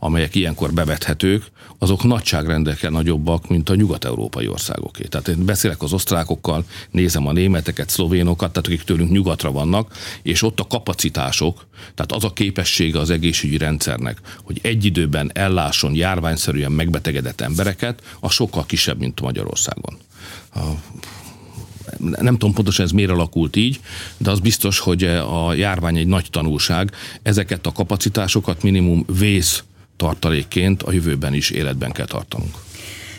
amelyek 0.00 0.34
ilyenkor 0.34 0.72
bevethetők, 0.72 1.50
azok 1.78 2.04
nagyságrendekkel 2.04 2.90
nagyobbak, 2.90 3.48
mint 3.48 3.68
a 3.68 3.74
nyugat-európai 3.74 4.48
országoké. 4.48 5.04
Tehát 5.04 5.28
én 5.28 5.44
beszélek 5.44 5.82
az 5.82 5.92
osztrákokkal, 5.92 6.64
nézem 6.90 7.26
a 7.26 7.32
németeket, 7.32 7.88
szlovénokat, 7.88 8.50
tehát 8.52 8.66
akik 8.66 8.82
tőlünk 8.82 9.10
nyugatra 9.10 9.52
vannak, 9.52 9.94
és 10.22 10.42
ott 10.42 10.60
a 10.60 10.66
kapacitások, 10.66 11.66
tehát 11.94 12.12
az 12.12 12.24
a 12.24 12.32
képessége 12.32 12.98
az 12.98 13.10
egészségügyi 13.10 13.58
rendszernek, 13.58 14.20
hogy 14.42 14.58
egy 14.62 14.84
időben 14.84 15.30
ellásson 15.34 15.94
járványszerűen 15.94 16.72
megbetegedett 16.72 17.40
embereket, 17.40 18.02
a 18.20 18.30
sokkal 18.30 18.66
kisebb, 18.66 18.98
mint 18.98 19.20
Magyarországon. 19.20 19.96
A 20.54 20.60
nem 21.98 22.32
tudom 22.32 22.54
pontosan 22.54 22.84
ez 22.84 22.90
miért 22.90 23.10
alakult 23.10 23.56
így, 23.56 23.80
de 24.16 24.30
az 24.30 24.40
biztos, 24.40 24.78
hogy 24.78 25.04
a 25.04 25.54
járvány 25.54 25.96
egy 25.96 26.06
nagy 26.06 26.26
tanulság. 26.30 26.90
Ezeket 27.22 27.66
a 27.66 27.72
kapacitásokat 27.72 28.62
minimum 28.62 29.04
vész 29.18 29.62
tartalékként 30.00 30.82
a 30.82 30.92
jövőben 30.92 31.34
is 31.34 31.50
életben 31.50 31.92
kell 31.92 32.06
tartanunk. 32.06 32.54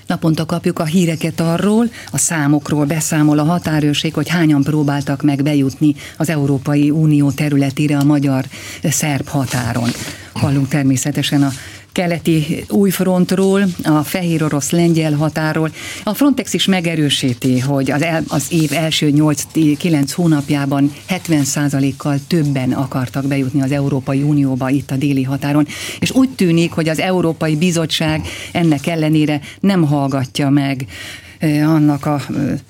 Naponta 0.07 0.45
kapjuk 0.45 0.79
a 0.79 0.85
híreket 0.85 1.39
arról, 1.39 1.89
a 2.11 2.17
számokról 2.17 2.85
beszámol 2.85 3.39
a 3.39 3.43
határőrség, 3.43 4.13
hogy 4.13 4.29
hányan 4.29 4.63
próbáltak 4.63 5.21
meg 5.21 5.43
bejutni 5.43 5.95
az 6.17 6.29
Európai 6.29 6.89
Unió 6.89 7.31
területére 7.31 7.97
a 7.97 8.03
magyar-szerb 8.03 9.27
határon. 9.27 9.89
Hallunk 10.33 10.67
természetesen 10.67 11.43
a 11.43 11.51
keleti 11.91 12.65
új 12.69 12.89
frontról, 12.89 13.63
a 13.83 14.03
fehér 14.03 14.43
orosz 14.43 14.69
lengyel 14.69 15.13
határól. 15.13 15.71
A 16.03 16.13
Frontex 16.13 16.53
is 16.53 16.65
megerősíti, 16.65 17.59
hogy 17.59 17.91
az, 17.91 18.01
el, 18.01 18.23
az 18.27 18.45
év 18.49 18.73
első 18.73 19.11
8-9 19.15 20.11
hónapjában 20.15 20.93
70%-kal 21.09 22.19
többen 22.27 22.71
akartak 22.71 23.25
bejutni 23.25 23.61
az 23.61 23.71
Európai 23.71 24.21
Unióba 24.21 24.69
itt 24.69 24.91
a 24.91 24.95
déli 24.95 25.23
határon, 25.23 25.67
és 25.99 26.11
úgy 26.11 26.29
tűnik, 26.29 26.71
hogy 26.71 26.89
az 26.89 26.99
Európai 26.99 27.55
Bizottság 27.55 28.21
ennek 28.51 28.87
ellenére 28.87 29.41
nem 29.59 29.83
hallgatja 29.83 30.49
meg 30.49 30.85
annak 31.49 32.05
a, 32.05 32.21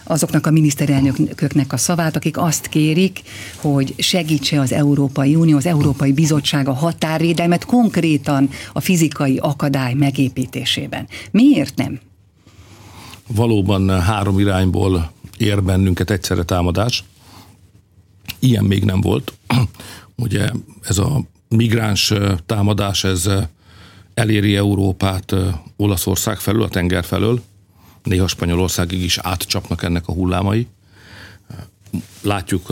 azoknak 0.03 0.45
a 0.47 0.51
miniszterelnököknek 0.51 1.73
a 1.73 1.77
szavát, 1.77 2.15
akik 2.15 2.37
azt 2.37 2.67
kérik, 2.67 3.21
hogy 3.55 3.93
segítse 3.97 4.59
az 4.59 4.71
Európai 4.71 5.35
Unió, 5.35 5.57
az 5.57 5.65
Európai 5.65 6.11
Bizottság 6.11 6.67
a 6.67 6.73
határvédelmet 6.73 7.65
konkrétan 7.65 8.49
a 8.73 8.79
fizikai 8.79 9.37
akadály 9.37 9.93
megépítésében. 9.93 11.07
Miért 11.31 11.75
nem? 11.75 11.99
Valóban 13.27 14.01
három 14.01 14.39
irányból 14.39 15.11
ér 15.37 15.63
bennünket 15.63 16.09
egyszerre 16.09 16.43
támadás. 16.43 17.03
Ilyen 18.39 18.63
még 18.63 18.83
nem 18.83 19.01
volt. 19.01 19.33
Ugye 20.15 20.49
ez 20.81 20.97
a 20.97 21.21
migráns 21.47 22.13
támadás, 22.45 23.03
ez 23.03 23.29
eléri 24.13 24.55
Európát 24.55 25.35
Olaszország 25.75 26.39
felől, 26.39 26.63
a 26.63 26.67
tenger 26.67 27.03
felől, 27.03 27.41
néha 28.03 28.27
Spanyolországig 28.27 29.03
is 29.03 29.17
átcsapnak 29.17 29.83
ennek 29.83 30.07
a 30.07 30.13
hullámai. 30.13 30.67
Látjuk 32.21 32.69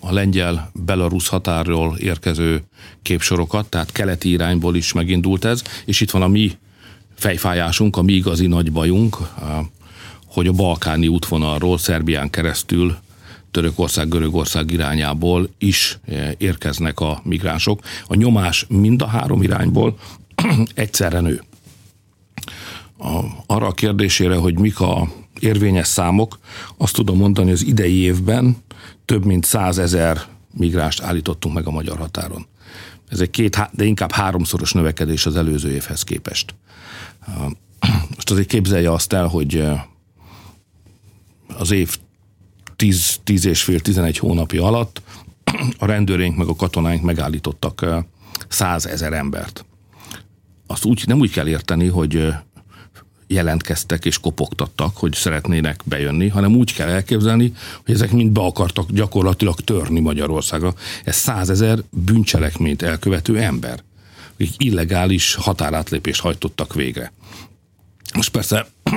a 0.00 0.12
lengyel-belarusz 0.12 1.28
határról 1.28 1.96
érkező 1.96 2.62
képsorokat, 3.02 3.66
tehát 3.68 3.92
keleti 3.92 4.30
irányból 4.30 4.76
is 4.76 4.92
megindult 4.92 5.44
ez, 5.44 5.62
és 5.84 6.00
itt 6.00 6.10
van 6.10 6.22
a 6.22 6.28
mi 6.28 6.52
fejfájásunk, 7.14 7.96
a 7.96 8.02
mi 8.02 8.12
igazi 8.12 8.46
nagy 8.46 8.72
bajunk, 8.72 9.16
hogy 10.26 10.46
a 10.46 10.52
balkáni 10.52 11.08
útvonalról 11.08 11.78
Szerbián 11.78 12.30
keresztül 12.30 12.96
Törökország, 13.50 14.08
Görögország 14.08 14.70
irányából 14.70 15.48
is 15.58 15.98
érkeznek 16.38 17.00
a 17.00 17.20
migránsok. 17.24 17.80
A 18.06 18.14
nyomás 18.14 18.66
mind 18.68 19.02
a 19.02 19.06
három 19.06 19.42
irányból 19.42 19.98
egyszerre 20.74 21.20
nő 21.20 21.42
a, 22.98 23.20
arra 23.46 23.66
a 23.66 23.72
kérdésére, 23.72 24.36
hogy 24.36 24.58
mik 24.58 24.80
a 24.80 25.08
érvényes 25.40 25.86
számok, 25.86 26.38
azt 26.76 26.94
tudom 26.94 27.16
mondani, 27.16 27.46
hogy 27.46 27.56
az 27.56 27.66
idei 27.66 27.96
évben 27.96 28.56
több 29.04 29.24
mint 29.24 29.44
százezer 29.44 30.26
migránst 30.54 31.02
állítottunk 31.02 31.54
meg 31.54 31.66
a 31.66 31.70
magyar 31.70 31.98
határon. 31.98 32.46
Ez 33.08 33.20
egy 33.20 33.30
két, 33.30 33.70
de 33.72 33.84
inkább 33.84 34.12
háromszoros 34.12 34.72
növekedés 34.72 35.26
az 35.26 35.36
előző 35.36 35.70
évhez 35.70 36.02
képest. 36.02 36.54
Most 38.14 38.30
azért 38.30 38.48
képzelje 38.48 38.92
azt 38.92 39.12
el, 39.12 39.26
hogy 39.26 39.64
az 41.58 41.70
év 41.70 41.96
10, 42.76 43.20
10 43.24 43.46
és 43.46 43.62
fél, 43.62 43.80
11 43.80 44.18
hónapja 44.18 44.64
alatt 44.64 45.02
a 45.78 45.86
rendőrénk 45.86 46.36
meg 46.36 46.48
a 46.48 46.56
katonáink 46.56 47.02
megállítottak 47.02 48.04
százezer 48.48 49.12
embert. 49.12 49.64
Azt 50.66 50.84
úgy, 50.84 51.04
nem 51.06 51.18
úgy 51.18 51.30
kell 51.30 51.48
érteni, 51.48 51.86
hogy 51.86 52.32
jelentkeztek 53.28 54.04
és 54.04 54.18
kopogtattak, 54.18 54.96
hogy 54.96 55.12
szeretnének 55.12 55.80
bejönni, 55.84 56.28
hanem 56.28 56.56
úgy 56.56 56.74
kell 56.74 56.88
elképzelni, 56.88 57.52
hogy 57.84 57.94
ezek 57.94 58.10
mind 58.10 58.30
be 58.30 58.40
akartak 58.40 58.90
gyakorlatilag 58.90 59.60
törni 59.60 60.00
Magyarországra. 60.00 60.74
Ez 61.04 61.16
százezer 61.16 61.78
bűncselekményt 61.90 62.82
elkövető 62.82 63.38
ember, 63.38 63.82
akik 64.34 64.54
illegális 64.56 65.34
határátlépést 65.34 66.20
hajtottak 66.20 66.74
végre. 66.74 67.12
Most 68.14 68.30
persze 68.30 68.66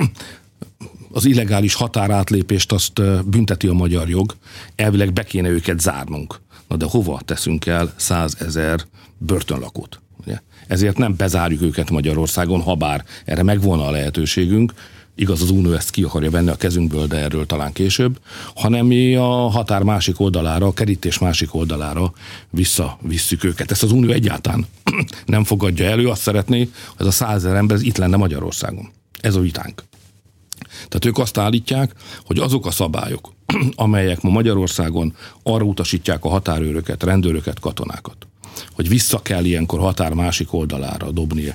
az 1.11 1.25
illegális 1.25 1.73
határátlépést 1.73 2.71
azt 2.71 3.25
bünteti 3.25 3.67
a 3.67 3.73
magyar 3.73 4.09
jog, 4.09 4.35
elvileg 4.75 5.13
be 5.13 5.23
kéne 5.23 5.49
őket 5.49 5.79
zárnunk. 5.79 6.39
Na 6.67 6.75
de 6.75 6.85
hova 6.85 7.21
teszünk 7.25 7.65
el 7.65 7.93
százezer 7.95 8.85
börtönlakót? 9.17 10.01
Ezért 10.71 10.97
nem 10.97 11.15
bezárjuk 11.15 11.61
őket 11.61 11.89
Magyarországon, 11.89 12.61
ha 12.61 12.75
bár 12.75 13.05
erre 13.25 13.43
megvolna 13.43 13.87
a 13.87 13.91
lehetőségünk, 13.91 14.73
igaz 15.15 15.41
az 15.41 15.49
Unió 15.49 15.73
ezt 15.73 15.89
ki 15.89 16.03
akarja 16.03 16.29
venni 16.29 16.49
a 16.49 16.55
kezünkből, 16.55 17.07
de 17.07 17.17
erről 17.17 17.45
talán 17.45 17.73
később, 17.73 18.19
hanem 18.55 18.85
mi 18.85 19.15
a 19.15 19.29
határ 19.29 19.83
másik 19.83 20.19
oldalára, 20.19 20.65
a 20.67 20.73
kerítés 20.73 21.19
másik 21.19 21.53
oldalára 21.53 22.13
visszavisszük 22.49 23.43
őket. 23.43 23.71
Ezt 23.71 23.83
az 23.83 23.91
Unió 23.91 24.11
egyáltalán 24.11 24.65
nem 25.25 25.43
fogadja 25.43 25.85
elő, 25.85 26.07
azt 26.07 26.21
szeretné, 26.21 26.59
hogy 26.59 26.69
ez 26.97 27.05
a 27.05 27.11
százezer 27.11 27.55
ember 27.55 27.77
itt 27.81 27.97
lenne 27.97 28.17
Magyarországon. 28.17 28.89
Ez 29.21 29.35
a 29.35 29.39
vitánk. 29.39 29.83
Tehát 30.73 31.05
ők 31.05 31.17
azt 31.17 31.37
állítják, 31.37 31.93
hogy 32.25 32.39
azok 32.39 32.65
a 32.65 32.71
szabályok, 32.71 33.33
amelyek 33.75 34.21
ma 34.21 34.29
Magyarországon 34.29 35.15
arra 35.43 35.63
utasítják 35.63 36.25
a 36.25 36.29
határőröket, 36.29 37.03
rendőröket, 37.03 37.59
katonákat, 37.59 38.27
hogy 38.71 38.89
vissza 38.89 39.21
kell 39.21 39.45
ilyenkor 39.45 39.79
határ 39.79 40.13
másik 40.13 40.53
oldalára 40.53 41.11
dobni, 41.11 41.53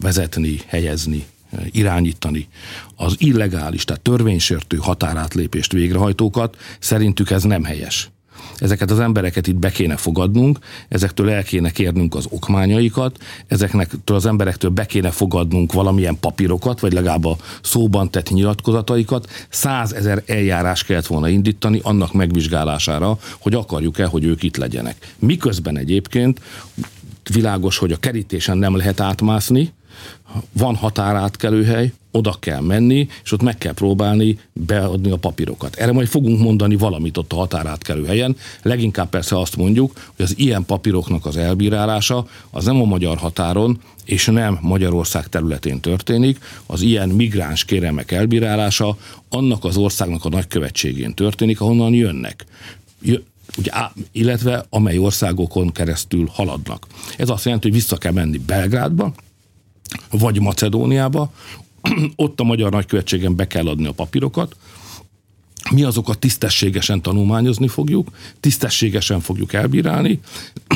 vezetni, 0.00 0.60
helyezni, 0.66 1.26
irányítani 1.70 2.48
az 2.96 3.14
illegális, 3.18 3.84
tehát 3.84 4.02
törvénysértő 4.02 4.76
határátlépést 4.76 5.72
végrehajtókat, 5.72 6.56
szerintük 6.78 7.30
ez 7.30 7.42
nem 7.42 7.64
helyes 7.64 8.10
ezeket 8.58 8.90
az 8.90 9.00
embereket 9.00 9.46
itt 9.46 9.56
be 9.56 9.70
kéne 9.70 9.96
fogadnunk, 9.96 10.58
ezektől 10.88 11.30
el 11.30 11.42
kéne 11.42 11.70
kérnünk 11.70 12.14
az 12.14 12.26
okmányaikat, 12.30 13.18
ezeknektől 13.46 14.16
az 14.16 14.26
emberektől 14.26 14.70
be 14.70 14.86
kéne 14.86 15.10
fogadnunk 15.10 15.72
valamilyen 15.72 16.18
papírokat, 16.20 16.80
vagy 16.80 16.92
legalább 16.92 17.24
a 17.24 17.36
szóban 17.62 18.10
tett 18.10 18.30
nyilatkozataikat. 18.30 19.30
Százezer 19.48 20.22
eljárás 20.26 20.84
kellett 20.84 21.06
volna 21.06 21.28
indítani 21.28 21.80
annak 21.82 22.12
megvizsgálására, 22.12 23.18
hogy 23.38 23.54
akarjuk-e, 23.54 24.04
hogy 24.04 24.24
ők 24.24 24.42
itt 24.42 24.56
legyenek. 24.56 25.14
Miközben 25.18 25.78
egyébként 25.78 26.40
világos, 27.32 27.78
hogy 27.78 27.92
a 27.92 27.96
kerítésen 27.96 28.58
nem 28.58 28.76
lehet 28.76 29.00
átmászni, 29.00 29.72
van 30.52 30.74
határátkelőhely, 30.74 31.92
oda 32.10 32.36
kell 32.40 32.60
menni, 32.60 33.08
és 33.24 33.32
ott 33.32 33.42
meg 33.42 33.58
kell 33.58 33.72
próbálni 33.72 34.38
beadni 34.52 35.10
a 35.10 35.16
papírokat. 35.16 35.76
Erre 35.76 35.92
majd 35.92 36.08
fogunk 36.08 36.40
mondani 36.40 36.76
valamit 36.76 37.16
ott 37.16 37.32
a 37.32 37.36
határátkelő 37.36 38.04
helyen. 38.04 38.36
Leginkább 38.62 39.08
persze 39.08 39.38
azt 39.38 39.56
mondjuk, 39.56 39.92
hogy 40.16 40.24
az 40.24 40.38
ilyen 40.38 40.64
papíroknak 40.64 41.26
az 41.26 41.36
elbírálása 41.36 42.26
az 42.50 42.64
nem 42.64 42.80
a 42.80 42.84
magyar 42.84 43.16
határon, 43.16 43.80
és 44.04 44.26
nem 44.26 44.58
Magyarország 44.60 45.28
területén 45.28 45.80
történik, 45.80 46.38
az 46.66 46.80
ilyen 46.80 47.08
migráns 47.08 47.64
kéremek 47.64 48.12
elbírálása 48.12 48.96
annak 49.28 49.64
az 49.64 49.76
országnak 49.76 50.24
a 50.24 50.28
nagykövetségén 50.28 51.14
történik, 51.14 51.60
ahonnan 51.60 51.92
jönnek 51.92 52.44
ugye, 53.58 53.70
illetve 54.12 54.66
amely 54.70 54.98
országokon 54.98 55.72
keresztül 55.72 56.28
haladnak. 56.32 56.86
Ez 57.16 57.28
azt 57.28 57.44
jelenti, 57.44 57.68
hogy 57.68 57.76
vissza 57.76 57.96
kell 57.96 58.12
menni 58.12 58.38
Belgrádba, 58.38 59.14
vagy 60.10 60.40
Macedóniába, 60.40 61.32
ott 62.16 62.40
a 62.40 62.44
magyar 62.44 62.70
nagykövetségen 62.70 63.36
be 63.36 63.46
kell 63.46 63.68
adni 63.68 63.86
a 63.86 63.92
papírokat, 63.92 64.56
mi 65.70 65.82
azokat 65.82 66.18
tisztességesen 66.18 67.02
tanulmányozni 67.02 67.68
fogjuk, 67.68 68.08
tisztességesen 68.40 69.20
fogjuk 69.20 69.52
elbírálni, 69.52 70.20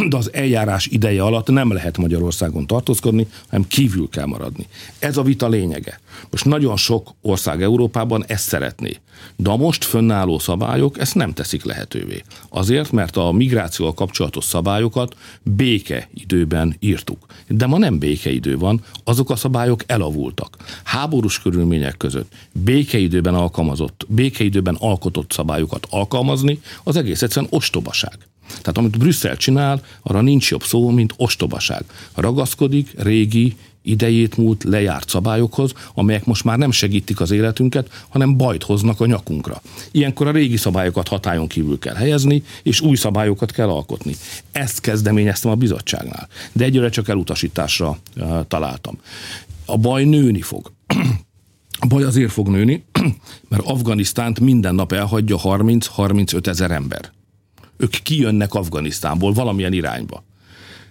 de 0.08 0.16
az 0.16 0.32
eljárás 0.32 0.86
ideje 0.86 1.22
alatt 1.22 1.48
nem 1.48 1.72
lehet 1.72 1.98
Magyarországon 1.98 2.66
tartózkodni, 2.66 3.26
hanem 3.48 3.66
kívül 3.68 4.08
kell 4.08 4.26
maradni. 4.26 4.66
Ez 4.98 5.16
a 5.16 5.22
vita 5.22 5.48
lényege. 5.48 6.00
Most 6.30 6.44
nagyon 6.44 6.76
sok 6.76 7.14
ország 7.22 7.62
Európában 7.62 8.24
ezt 8.26 8.48
szeretné, 8.48 8.96
de 9.36 9.50
a 9.50 9.56
most 9.56 9.84
fönnálló 9.84 10.38
szabályok 10.38 10.98
ezt 10.98 11.14
nem 11.14 11.32
teszik 11.32 11.64
lehetővé. 11.64 12.22
Azért, 12.48 12.92
mert 12.92 13.16
a 13.16 13.32
migrációval 13.32 13.94
kapcsolatos 13.94 14.44
szabályokat 14.44 15.16
béke 15.42 16.08
időben 16.14 16.76
írtuk. 16.78 17.26
De 17.48 17.66
ma 17.66 17.78
nem 17.78 17.98
békeidő 17.98 18.58
van, 18.58 18.80
azok 19.04 19.30
a 19.30 19.36
szabályok 19.36 19.82
elavultak. 19.86 20.56
Háborús 20.84 21.38
körülmények 21.38 21.96
között 21.96 22.32
békeidőben 22.52 23.34
alkalmazott, 23.34 24.06
békeidőben 24.08 24.76
alkotott 24.78 25.32
szabályokat 25.32 25.86
alkalmazni, 25.90 26.60
az 26.84 26.96
egész 26.96 27.22
egyszerűen 27.22 27.52
ostobaság. 27.52 28.18
Tehát 28.48 28.78
amit 28.78 28.98
Brüsszel 28.98 29.36
csinál, 29.36 29.82
arra 30.02 30.20
nincs 30.20 30.50
jobb 30.50 30.62
szó, 30.62 30.90
mint 30.90 31.14
ostobaság. 31.16 31.84
Ragaszkodik 32.14 32.92
régi, 32.96 33.56
idejét 33.82 34.36
múlt 34.36 34.64
lejárt 34.64 35.08
szabályokhoz, 35.08 35.72
amelyek 35.94 36.24
most 36.24 36.44
már 36.44 36.58
nem 36.58 36.70
segítik 36.70 37.20
az 37.20 37.30
életünket, 37.30 38.04
hanem 38.08 38.36
bajt 38.36 38.62
hoznak 38.62 39.00
a 39.00 39.06
nyakunkra. 39.06 39.62
Ilyenkor 39.90 40.26
a 40.26 40.30
régi 40.30 40.56
szabályokat 40.56 41.08
hatályon 41.08 41.46
kívül 41.46 41.78
kell 41.78 41.94
helyezni, 41.94 42.42
és 42.62 42.80
új 42.80 42.96
szabályokat 42.96 43.50
kell 43.50 43.68
alkotni. 43.68 44.14
Ezt 44.52 44.80
kezdeményeztem 44.80 45.50
a 45.50 45.54
bizottságnál, 45.54 46.28
de 46.52 46.64
egyre 46.64 46.88
csak 46.88 47.08
elutasításra 47.08 47.98
uh, 48.16 48.46
találtam. 48.48 48.98
A 49.66 49.76
baj 49.76 50.04
nőni 50.04 50.42
fog. 50.42 50.72
A 51.78 51.86
baj 51.86 52.02
azért 52.02 52.32
fog 52.32 52.48
nőni, 52.48 52.84
mert 53.48 53.66
Afganisztánt 53.66 54.40
minden 54.40 54.74
nap 54.74 54.92
elhagyja 54.92 55.36
30-35 55.42 56.46
ezer 56.46 56.70
ember. 56.70 57.12
Ők 57.76 57.90
kijönnek 57.90 58.54
Afganisztánból 58.54 59.32
valamilyen 59.32 59.72
irányba. 59.72 60.24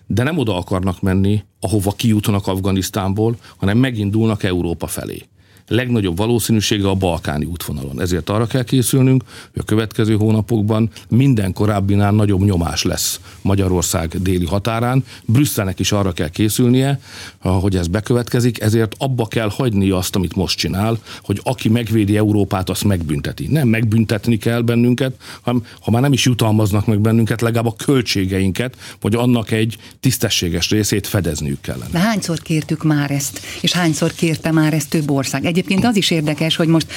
De 0.07 0.23
nem 0.23 0.37
oda 0.37 0.57
akarnak 0.57 1.01
menni, 1.01 1.43
ahova 1.59 1.91
kijutnak 1.91 2.47
Afganisztánból, 2.47 3.35
hanem 3.57 3.77
megindulnak 3.77 4.43
Európa 4.43 4.87
felé 4.87 5.23
legnagyobb 5.67 6.17
valószínűsége 6.17 6.87
a 6.87 6.93
balkáni 6.93 7.45
útvonalon. 7.45 8.01
Ezért 8.01 8.29
arra 8.29 8.47
kell 8.47 8.63
készülnünk, 8.63 9.23
hogy 9.51 9.61
a 9.61 9.65
következő 9.65 10.15
hónapokban 10.15 10.89
minden 11.09 11.53
korábbinál 11.53 12.11
nagyobb 12.11 12.43
nyomás 12.43 12.83
lesz 12.83 13.19
Magyarország 13.41 14.21
déli 14.21 14.45
határán. 14.45 15.03
Brüsszelnek 15.25 15.79
is 15.79 15.91
arra 15.91 16.11
kell 16.11 16.29
készülnie, 16.29 16.99
hogy 17.39 17.75
ez 17.75 17.87
bekövetkezik, 17.87 18.61
ezért 18.61 18.95
abba 18.97 19.27
kell 19.27 19.49
hagyni 19.49 19.89
azt, 19.89 20.15
amit 20.15 20.35
most 20.35 20.57
csinál, 20.57 20.99
hogy 21.21 21.39
aki 21.43 21.69
megvédi 21.69 22.17
Európát, 22.17 22.69
azt 22.69 22.83
megbünteti. 22.83 23.47
Nem 23.47 23.67
megbüntetni 23.67 24.37
kell 24.37 24.61
bennünket, 24.61 25.15
hanem 25.41 25.65
ha 25.81 25.91
már 25.91 26.01
nem 26.01 26.13
is 26.13 26.25
jutalmaznak 26.25 26.85
meg 26.85 26.99
bennünket, 26.99 27.41
legalább 27.41 27.65
a 27.65 27.75
költségeinket, 27.85 28.75
vagy 29.01 29.15
annak 29.15 29.51
egy 29.51 29.77
tisztességes 29.99 30.69
részét 30.69 31.07
fedezniük 31.07 31.61
kellene. 31.61 31.89
De 31.91 31.99
hányszor 31.99 32.39
kértük 32.39 32.83
már 32.83 33.11
ezt, 33.11 33.39
és 33.61 33.71
hányszor 33.71 34.13
kérte 34.13 34.51
már 34.51 34.73
ezt 34.73 34.89
több 34.89 35.11
ország? 35.11 35.45
Egy 35.45 35.56
Egyébként 35.57 35.85
az 35.85 35.95
is 35.95 36.11
érdekes, 36.11 36.55
hogy 36.55 36.67
most 36.67 36.87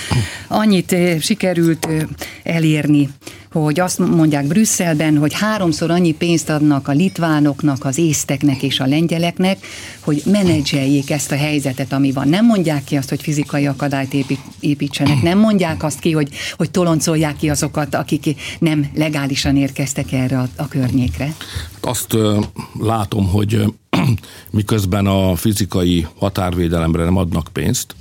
annyit 0.49 0.93
eh, 0.93 1.21
sikerült 1.21 1.87
eh, 1.87 2.03
elérni, 2.43 3.09
hogy 3.53 3.81
azt 3.81 3.99
mondják 3.99 4.47
Brüsszelben, 4.47 5.17
hogy 5.17 5.35
háromszor 5.35 5.91
annyi 5.91 6.13
pénzt 6.13 6.51
adnak 6.51 6.89
a 6.89 6.93
litvánoknak, 6.93 7.85
az 7.85 7.99
észteknek 7.99 8.63
és 8.63 8.81
a 8.81 8.87
lengyeleknek, 8.87 9.59
hogy 10.01 10.23
menedzseljék 10.25 11.11
ezt 11.11 11.33
a 11.33 11.37
helyzetet, 11.37 11.93
ami 11.93 12.13
van. 12.13 12.29
Nem 12.29 12.47
mondják 12.47 12.85
ki 12.85 12.97
azt, 12.97 13.09
hogy 13.09 13.23
fizikai 13.23 13.67
akadályt 13.67 14.15
építsenek, 14.61 15.23
nem 15.23 15.39
mondják 15.39 15.83
azt 15.83 15.99
ki, 15.99 16.13
hogy, 16.13 16.29
hogy 16.57 16.71
toloncolják 16.71 17.37
ki 17.37 17.51
azokat, 17.51 17.95
akik 17.95 18.35
nem 18.59 18.91
legálisan 18.95 19.57
érkeztek 19.57 20.13
erre 20.13 20.39
a, 20.39 20.49
a 20.57 20.69
környékre. 20.69 21.35
Azt 21.81 22.15
uh, 22.15 22.45
látom, 22.81 23.29
hogy 23.29 23.55
uh, 23.55 23.67
miközben 24.51 25.07
a 25.07 25.37
fizikai 25.37 26.07
határvédelemre 26.19 27.05
nem 27.05 27.17
adnak 27.17 27.49
pénzt, 27.53 27.95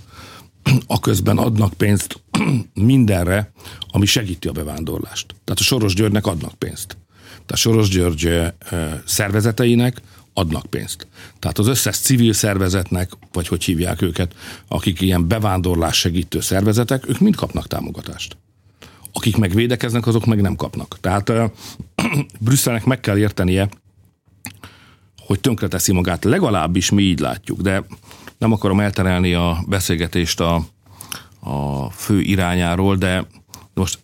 aközben 0.87 1.37
adnak 1.37 1.73
pénzt 1.73 2.21
mindenre, 2.73 3.51
ami 3.87 4.05
segíti 4.05 4.47
a 4.47 4.51
bevándorlást. 4.51 5.25
Tehát 5.43 5.59
a 5.59 5.63
Soros 5.63 5.93
Györgynek 5.93 6.25
adnak 6.25 6.53
pénzt. 6.53 6.97
Tehát 7.29 7.51
a 7.51 7.55
Soros 7.55 7.89
György 7.89 8.53
szervezeteinek 9.05 10.01
adnak 10.33 10.65
pénzt. 10.65 11.07
Tehát 11.39 11.57
az 11.57 11.67
összes 11.67 11.97
civil 11.97 12.33
szervezetnek, 12.33 13.11
vagy 13.31 13.47
hogy 13.47 13.63
hívják 13.63 14.01
őket, 14.01 14.35
akik 14.67 15.01
ilyen 15.01 15.27
bevándorlás 15.27 15.97
segítő 15.97 16.39
szervezetek, 16.39 17.09
ők 17.09 17.19
mind 17.19 17.35
kapnak 17.35 17.67
támogatást. 17.67 18.37
Akik 19.13 19.37
meg 19.37 19.53
védekeznek, 19.53 20.07
azok 20.07 20.25
meg 20.25 20.41
nem 20.41 20.55
kapnak. 20.55 20.97
Tehát 21.01 21.31
Brüsszelnek 22.39 22.85
meg 22.85 22.99
kell 22.99 23.17
értenie, 23.17 23.69
hogy 25.17 25.39
tönkreteszi 25.39 25.91
magát. 25.91 26.23
Legalábbis 26.23 26.89
mi 26.89 27.01
így 27.03 27.19
látjuk, 27.19 27.61
de 27.61 27.83
nem 28.39 28.51
akarom 28.51 28.79
elterelni 28.79 29.33
a 29.33 29.57
beszélgetést 29.67 30.39
a, 30.39 30.65
a 31.39 31.89
fő 31.89 32.21
irányáról, 32.21 32.95
de 32.95 33.27
most 33.73 33.99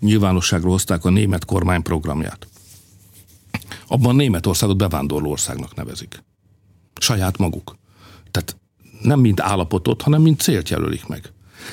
nyilvánosságra 0.00 0.68
hozták 0.68 1.04
a 1.04 1.10
német 1.10 1.44
kormány 1.44 1.82
programját. 1.82 2.48
Abban 3.86 4.16
Németországot 4.16 4.76
bevándorló 4.76 5.30
országnak 5.30 5.74
nevezik. 5.74 6.22
Saját 7.00 7.38
maguk. 7.38 7.76
Tehát 8.30 8.56
nem 9.02 9.20
mint 9.20 9.40
állapotot, 9.40 10.02
hanem 10.02 10.22
mint 10.22 10.40
célt 10.40 10.68
jelölik 10.68 11.06
meg. 11.06 11.32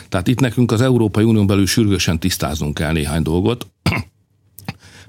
Tehát 0.09 0.27
itt 0.27 0.39
nekünk 0.39 0.71
az 0.71 0.81
Európai 0.81 1.23
Unión 1.23 1.47
belül 1.47 1.67
sürgősen 1.67 2.19
tisztáznunk 2.19 2.73
kell 2.73 2.91
néhány 2.91 3.21
dolgot, 3.21 3.67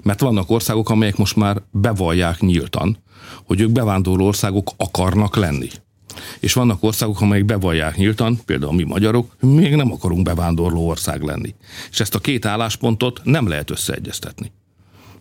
mert 0.03 0.19
vannak 0.19 0.49
országok, 0.49 0.89
amelyek 0.89 1.17
most 1.17 1.35
már 1.35 1.61
bevallják 1.71 2.39
nyíltan, 2.39 2.97
hogy 3.45 3.61
ők 3.61 3.71
bevándorló 3.71 4.25
országok 4.25 4.71
akarnak 4.77 5.35
lenni. 5.35 5.69
És 6.39 6.53
vannak 6.53 6.83
országok, 6.83 7.21
amelyek 7.21 7.45
bevallják 7.45 7.95
nyíltan, 7.95 8.39
például 8.45 8.73
mi 8.73 8.83
magyarok, 8.83 9.35
még 9.39 9.75
nem 9.75 9.91
akarunk 9.91 10.21
bevándorló 10.21 10.87
ország 10.87 11.21
lenni. 11.21 11.55
És 11.91 11.99
ezt 11.99 12.15
a 12.15 12.19
két 12.19 12.45
álláspontot 12.45 13.21
nem 13.23 13.47
lehet 13.47 13.71
összeegyeztetni 13.71 14.51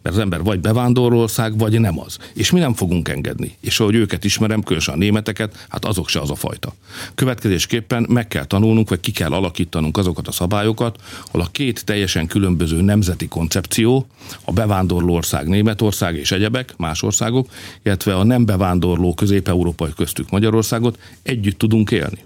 mert 0.07 0.19
az 0.19 0.25
ember 0.25 0.43
vagy 0.43 0.61
bevándorló 0.61 1.21
ország, 1.21 1.59
vagy 1.59 1.81
nem 1.81 2.01
az. 2.01 2.19
És 2.35 2.51
mi 2.51 2.59
nem 2.59 2.75
fogunk 2.75 3.09
engedni. 3.09 3.57
És 3.61 3.81
ahogy 3.81 3.95
őket 3.95 4.25
ismerem, 4.25 4.63
különösen 4.63 4.95
a 4.95 4.99
németeket, 4.99 5.67
hát 5.69 5.85
azok 5.85 6.09
se 6.09 6.21
az 6.21 6.31
a 6.31 6.35
fajta. 6.35 6.75
Következésképpen 7.15 8.07
meg 8.09 8.29
kell 8.29 8.45
tanulnunk, 8.45 8.89
vagy 8.89 9.01
ki 9.01 9.11
kell 9.11 9.33
alakítanunk 9.33 9.97
azokat 9.97 10.29
a 10.29 10.33
szabályokat, 10.33 11.01
ahol 11.29 11.41
a 11.41 11.49
két 11.53 11.85
teljesen 11.85 12.27
különböző 12.27 12.81
nemzeti 12.81 13.29
koncepció, 13.29 14.07
a 14.45 14.53
bevándorló 14.53 15.15
ország 15.15 15.49
Németország 15.49 16.17
és 16.17 16.31
egyebek, 16.31 16.75
más 16.77 17.03
országok, 17.03 17.49
illetve 17.83 18.15
a 18.15 18.25
nem 18.25 18.45
bevándorló 18.45 19.15
közép-európai 19.15 19.91
köztük 19.97 20.31
Magyarországot 20.31 20.99
együtt 21.23 21.59
tudunk 21.59 21.91
élni. 21.91 22.25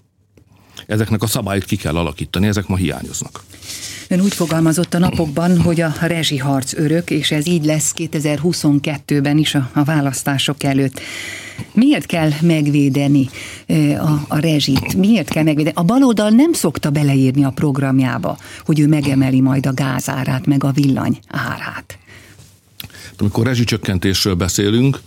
Ezeknek 0.90 1.22
a 1.22 1.26
szabályt 1.26 1.64
ki 1.64 1.76
kell 1.76 1.96
alakítani, 1.96 2.46
ezek 2.46 2.66
ma 2.66 2.76
hiányoznak. 2.76 3.42
Ön 4.08 4.20
úgy 4.20 4.34
fogalmazott 4.34 4.94
a 4.94 4.98
napokban, 4.98 5.60
hogy 5.60 5.80
a 5.80 5.92
rezsiharc 6.00 6.74
örök, 6.74 7.10
és 7.10 7.30
ez 7.30 7.46
így 7.46 7.64
lesz 7.64 7.92
2022-ben 7.96 9.38
is 9.38 9.54
a, 9.54 9.70
a 9.72 9.84
választások 9.84 10.62
előtt. 10.62 11.00
Miért 11.72 12.06
kell 12.06 12.30
megvédeni 12.40 13.28
a, 13.98 14.24
a 14.28 14.38
rezsit? 14.38 14.94
Miért 14.94 15.28
kell 15.28 15.42
megvédeni? 15.42 15.76
A 15.76 15.82
baloldal 15.82 16.30
nem 16.30 16.52
szokta 16.52 16.90
beleírni 16.90 17.44
a 17.44 17.50
programjába, 17.50 18.38
hogy 18.64 18.80
ő 18.80 18.86
megemeli 18.86 19.40
majd 19.40 19.66
a 19.66 19.74
gázárát, 19.74 20.46
meg 20.46 20.64
a 20.64 20.72
villany 20.72 21.18
árát. 21.28 21.98
Amikor 23.18 23.46
rezsicsökkentésről 23.46 24.34
beszélünk, 24.34 25.00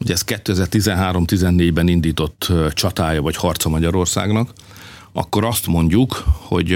ugye 0.00 0.12
ez 0.12 0.22
2013-14-ben 0.26 1.88
indított 1.88 2.52
csatája 2.72 3.22
vagy 3.22 3.36
harca 3.36 3.68
Magyarországnak, 3.68 4.52
akkor 5.18 5.44
azt 5.44 5.66
mondjuk, 5.66 6.24
hogy 6.40 6.72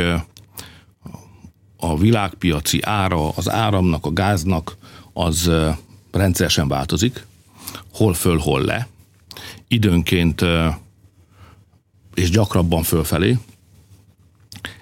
a 1.77 1.99
világpiaci 1.99 2.83
ára 2.83 3.29
az 3.29 3.51
áramnak, 3.51 4.07
a 4.07 4.13
gáznak 4.13 4.77
az 5.13 5.51
rendszeresen 6.11 6.69
változik, 6.69 7.27
hol 7.93 8.15
föl, 8.15 8.39
hol 8.39 8.61
le, 8.61 8.89
időnként 9.69 10.45
és 12.15 12.31
gyakrabban 12.31 12.83
fölfelé. 12.83 13.39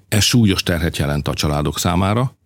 Ez 0.09 0.23
súlyos 0.23 0.63
terhet 0.63 0.97
jelent 0.97 1.29
a 1.29 1.35
családok 1.35 1.79
számára, 1.79 2.37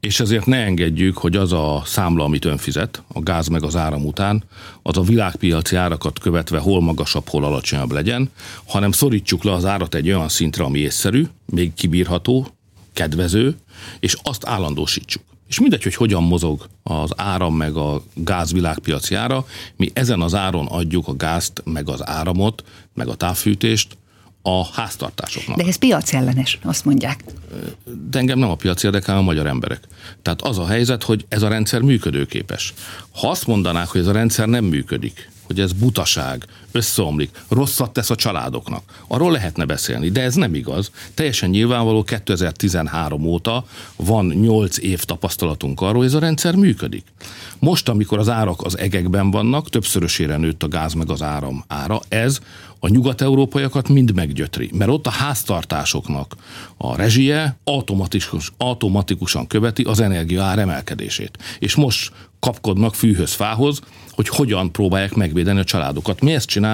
és 0.00 0.20
ezért 0.20 0.46
ne 0.46 0.56
engedjük, 0.56 1.16
hogy 1.16 1.36
az 1.36 1.52
a 1.52 1.82
számla, 1.84 2.24
amit 2.24 2.44
ön 2.44 2.56
fizet, 2.56 3.02
a 3.08 3.20
gáz 3.20 3.48
meg 3.48 3.62
az 3.62 3.76
áram 3.76 4.06
után, 4.06 4.42
az 4.82 4.96
a 4.96 5.02
világpiaci 5.02 5.76
árakat 5.76 6.18
követve 6.18 6.58
hol 6.58 6.80
magasabb, 6.80 7.28
hol 7.28 7.44
alacsonyabb 7.44 7.92
legyen, 7.92 8.30
hanem 8.66 8.92
szorítsuk 8.92 9.42
le 9.42 9.52
az 9.52 9.64
árat 9.64 9.94
egy 9.94 10.08
olyan 10.08 10.28
szintre, 10.28 10.64
ami 10.64 10.78
észszerű, 10.78 11.26
még 11.46 11.74
kibírható, 11.74 12.46
kedvező, 12.92 13.56
és 14.00 14.16
azt 14.22 14.46
állandósítsuk. 14.46 15.22
És 15.48 15.60
mindegy, 15.60 15.82
hogy 15.82 15.94
hogyan 15.94 16.22
mozog 16.22 16.68
az 16.82 17.12
áram 17.16 17.56
meg 17.56 17.76
a 17.76 18.02
gáz 18.14 18.52
világpiaci 18.52 19.14
ára, 19.14 19.46
mi 19.76 19.90
ezen 19.92 20.20
az 20.20 20.34
áron 20.34 20.66
adjuk 20.66 21.08
a 21.08 21.16
gázt, 21.16 21.62
meg 21.64 21.88
az 21.88 22.06
áramot, 22.06 22.64
meg 22.94 23.08
a 23.08 23.14
távfűtést 23.14 23.96
a 24.48 24.66
háztartásoknak. 24.72 25.56
De 25.56 25.64
ez 25.66 25.76
piacellenes, 25.76 26.58
azt 26.62 26.84
mondják. 26.84 27.24
De 28.10 28.18
engem 28.18 28.38
nem 28.38 28.50
a 28.50 28.54
piac 28.54 28.82
érdekel, 28.82 29.16
a 29.16 29.22
magyar 29.22 29.46
emberek. 29.46 29.80
Tehát 30.22 30.42
az 30.42 30.58
a 30.58 30.66
helyzet, 30.66 31.02
hogy 31.02 31.24
ez 31.28 31.42
a 31.42 31.48
rendszer 31.48 31.80
működőképes. 31.80 32.74
Ha 33.10 33.30
azt 33.30 33.46
mondanák, 33.46 33.86
hogy 33.86 34.00
ez 34.00 34.06
a 34.06 34.12
rendszer 34.12 34.46
nem 34.46 34.64
működik, 34.64 35.30
hogy 35.42 35.60
ez 35.60 35.72
butaság, 35.72 36.44
összeomlik, 36.72 37.42
rosszat 37.48 37.92
tesz 37.92 38.10
a 38.10 38.14
családoknak. 38.14 38.82
Arról 39.06 39.32
lehetne 39.32 39.64
beszélni, 39.64 40.08
de 40.08 40.22
ez 40.22 40.34
nem 40.34 40.54
igaz. 40.54 40.90
Teljesen 41.14 41.50
nyilvánvaló 41.50 42.02
2013 42.02 43.24
óta 43.24 43.64
van 43.96 44.26
8 44.26 44.78
év 44.78 45.04
tapasztalatunk 45.04 45.80
arról, 45.80 45.96
hogy 45.96 46.06
ez 46.06 46.14
a 46.14 46.18
rendszer 46.18 46.54
működik. 46.54 47.04
Most, 47.58 47.88
amikor 47.88 48.18
az 48.18 48.28
árak 48.28 48.62
az 48.64 48.78
egekben 48.78 49.30
vannak, 49.30 49.70
többszörösére 49.70 50.36
nőtt 50.36 50.62
a 50.62 50.68
gáz 50.68 50.92
meg 50.92 51.10
az 51.10 51.22
áram 51.22 51.64
ára, 51.66 52.00
ez 52.08 52.40
a 52.80 52.88
nyugat-európaiakat 52.88 53.88
mind 53.88 54.14
meggyötri, 54.14 54.70
mert 54.72 54.90
ott 54.90 55.06
a 55.06 55.10
háztartásoknak 55.10 56.36
a 56.76 56.96
rezsie 56.96 57.56
automatikus, 57.64 58.52
automatikusan 58.56 59.46
követi 59.46 59.82
az 59.82 60.00
energia 60.00 60.42
ár 60.42 60.58
emelkedését. 60.58 61.38
És 61.58 61.74
most 61.74 62.12
kapkodnak 62.40 62.94
fűhöz 62.94 63.32
fához, 63.32 63.80
hogy 64.10 64.28
hogyan 64.28 64.72
próbálják 64.72 65.14
megvédeni 65.14 65.58
a 65.58 65.64
családokat. 65.64 66.20
Mi 66.20 66.34
ezt 66.34 66.46
csináljuk 66.46 66.67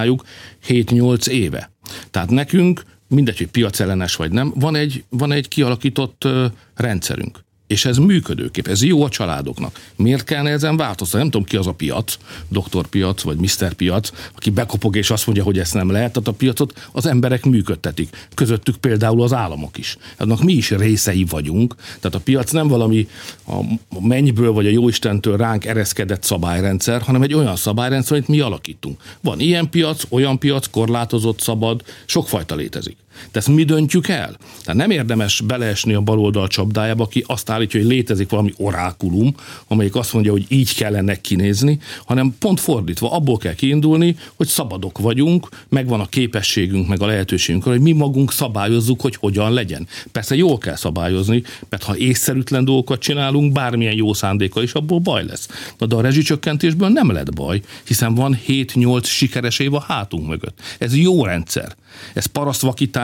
7-8 0.69 1.27
éve. 1.27 1.71
Tehát 2.11 2.31
nekünk, 2.31 2.83
mindegy, 3.09 3.39
hogy 3.39 3.49
piacellenes 3.49 4.17
vagy 4.17 4.33
nem, 4.33 4.53
van 4.55 4.75
egy, 4.75 5.05
van 5.09 5.33
egy 5.33 5.49
kialakított 5.49 6.29
rendszerünk. 6.75 7.44
És 7.67 7.85
ez 7.85 7.97
működőkép, 7.97 8.67
ez 8.67 8.83
jó 8.83 9.05
a 9.05 9.09
családoknak. 9.09 9.81
Miért 9.97 10.25
kellene 10.25 10.51
ezen 10.51 10.77
változtatni? 10.77 11.19
Nem 11.19 11.31
tudom 11.31 11.47
ki 11.47 11.57
az 11.57 11.67
a 11.67 11.73
piac, 11.73 12.19
doktorpiac 12.49 13.23
vagy 13.23 13.37
Mr. 13.37 13.73
piac, 13.73 14.11
aki 14.35 14.51
bekopog 14.51 14.97
és 14.97 15.11
azt 15.11 15.27
mondja, 15.27 15.45
hogy 15.45 15.59
ezt 15.59 15.75
nem 15.75 15.91
lehet. 15.91 16.13
Tehát 16.13 16.29
a 16.29 16.33
piacot 16.33 16.89
az 16.93 17.07
emberek 17.07 17.45
működtetik. 17.45 18.29
Közöttük 18.35 18.77
például 18.77 19.23
az 19.23 19.33
államok 19.33 19.79
is. 19.79 19.97
Annak 20.19 20.43
mi 20.43 20.53
is 20.53 20.71
részei 20.71 21.25
vagyunk. 21.25 21.75
Tehát 22.01 22.15
a 22.15 22.21
piac 22.21 22.51
nem 22.51 22.69
valami 22.69 23.09
a 23.47 23.61
mennyből 24.01 24.53
vagy 24.53 24.67
a 24.67 24.71
jóistentől 24.71 25.37
ránk 25.37 25.65
ereszkedett 25.65 26.23
szabályrendszer, 26.23 27.03
hanem 27.03 27.23
egy 27.23 27.35
olyan 27.35 27.57
szabályrendszer, 27.57 28.17
amit 28.17 28.29
mi 28.29 28.41
alakítunk. 28.41 29.01
Van 29.21 29.41
ilyen 29.41 29.71
piac, 29.71 30.03
olyan 30.09 30.39
piac, 30.39 30.67
korlátozott, 30.71 31.41
szabad, 31.41 31.83
sokfajta 32.07 32.55
létezik. 32.55 32.97
Ezt 33.33 33.49
mi 33.49 33.65
döntjük 33.65 34.09
el? 34.09 34.37
Tehát 34.65 34.81
nem 34.81 34.91
érdemes 34.91 35.41
beleesni 35.41 35.95
a 35.95 36.01
baloldal 36.01 36.49
csapdájába, 36.49 37.05
aki 37.05 37.25
azt 37.27 37.51
állítja, 37.51 37.81
hogy 37.81 37.89
létezik 37.89 38.31
valami 38.31 38.53
orákulum, 38.57 39.35
amelyik 39.69 39.95
azt 39.95 40.13
mondja, 40.13 40.33
hogy 40.33 40.45
így 40.49 40.75
kellene 40.75 41.21
kinézni, 41.21 41.79
hanem 42.07 42.35
pont 42.39 42.61
fordítva, 42.61 43.13
abból 43.13 43.37
kell 43.37 43.55
kiindulni, 43.55 44.17
hogy 44.35 44.47
szabadok 44.47 44.99
vagyunk, 44.99 45.49
megvan 45.69 46.01
a 46.01 46.07
képességünk, 46.07 46.89
meg 46.89 47.03
a 47.03 47.07
lehetőségünk, 47.07 47.65
hogy 47.65 47.81
mi 47.81 47.93
magunk 47.93 48.33
szabályozzuk, 48.33 49.01
hogy 49.01 49.17
hogyan 49.17 49.53
legyen. 49.53 49.89
Persze 50.13 50.35
jól 50.35 50.59
kell 50.59 50.77
szabályozni, 50.77 51.43
mert 51.69 51.83
ha 51.83 51.97
észszerűtlen 51.97 52.65
dolgokat 52.65 53.01
csinálunk, 53.01 53.53
bármilyen 53.53 53.97
jó 53.97 54.13
szándéka 54.13 54.63
is, 54.63 54.73
abból 54.73 54.99
baj 54.99 55.25
lesz. 55.25 55.49
Na 55.79 55.87
de 55.87 55.95
a 55.95 56.01
rezsicsökkentésből 56.01 56.89
nem 56.89 57.11
lett 57.13 57.35
baj, 57.35 57.61
hiszen 57.87 58.15
van 58.15 58.39
7-8 58.47 59.05
sikeres 59.05 59.59
év 59.59 59.75
a 59.75 59.81
hátunk 59.81 60.29
mögött. 60.29 60.59
Ez 60.79 60.97
jó 60.97 61.25
rendszer. 61.25 61.77
Ez 62.15 62.27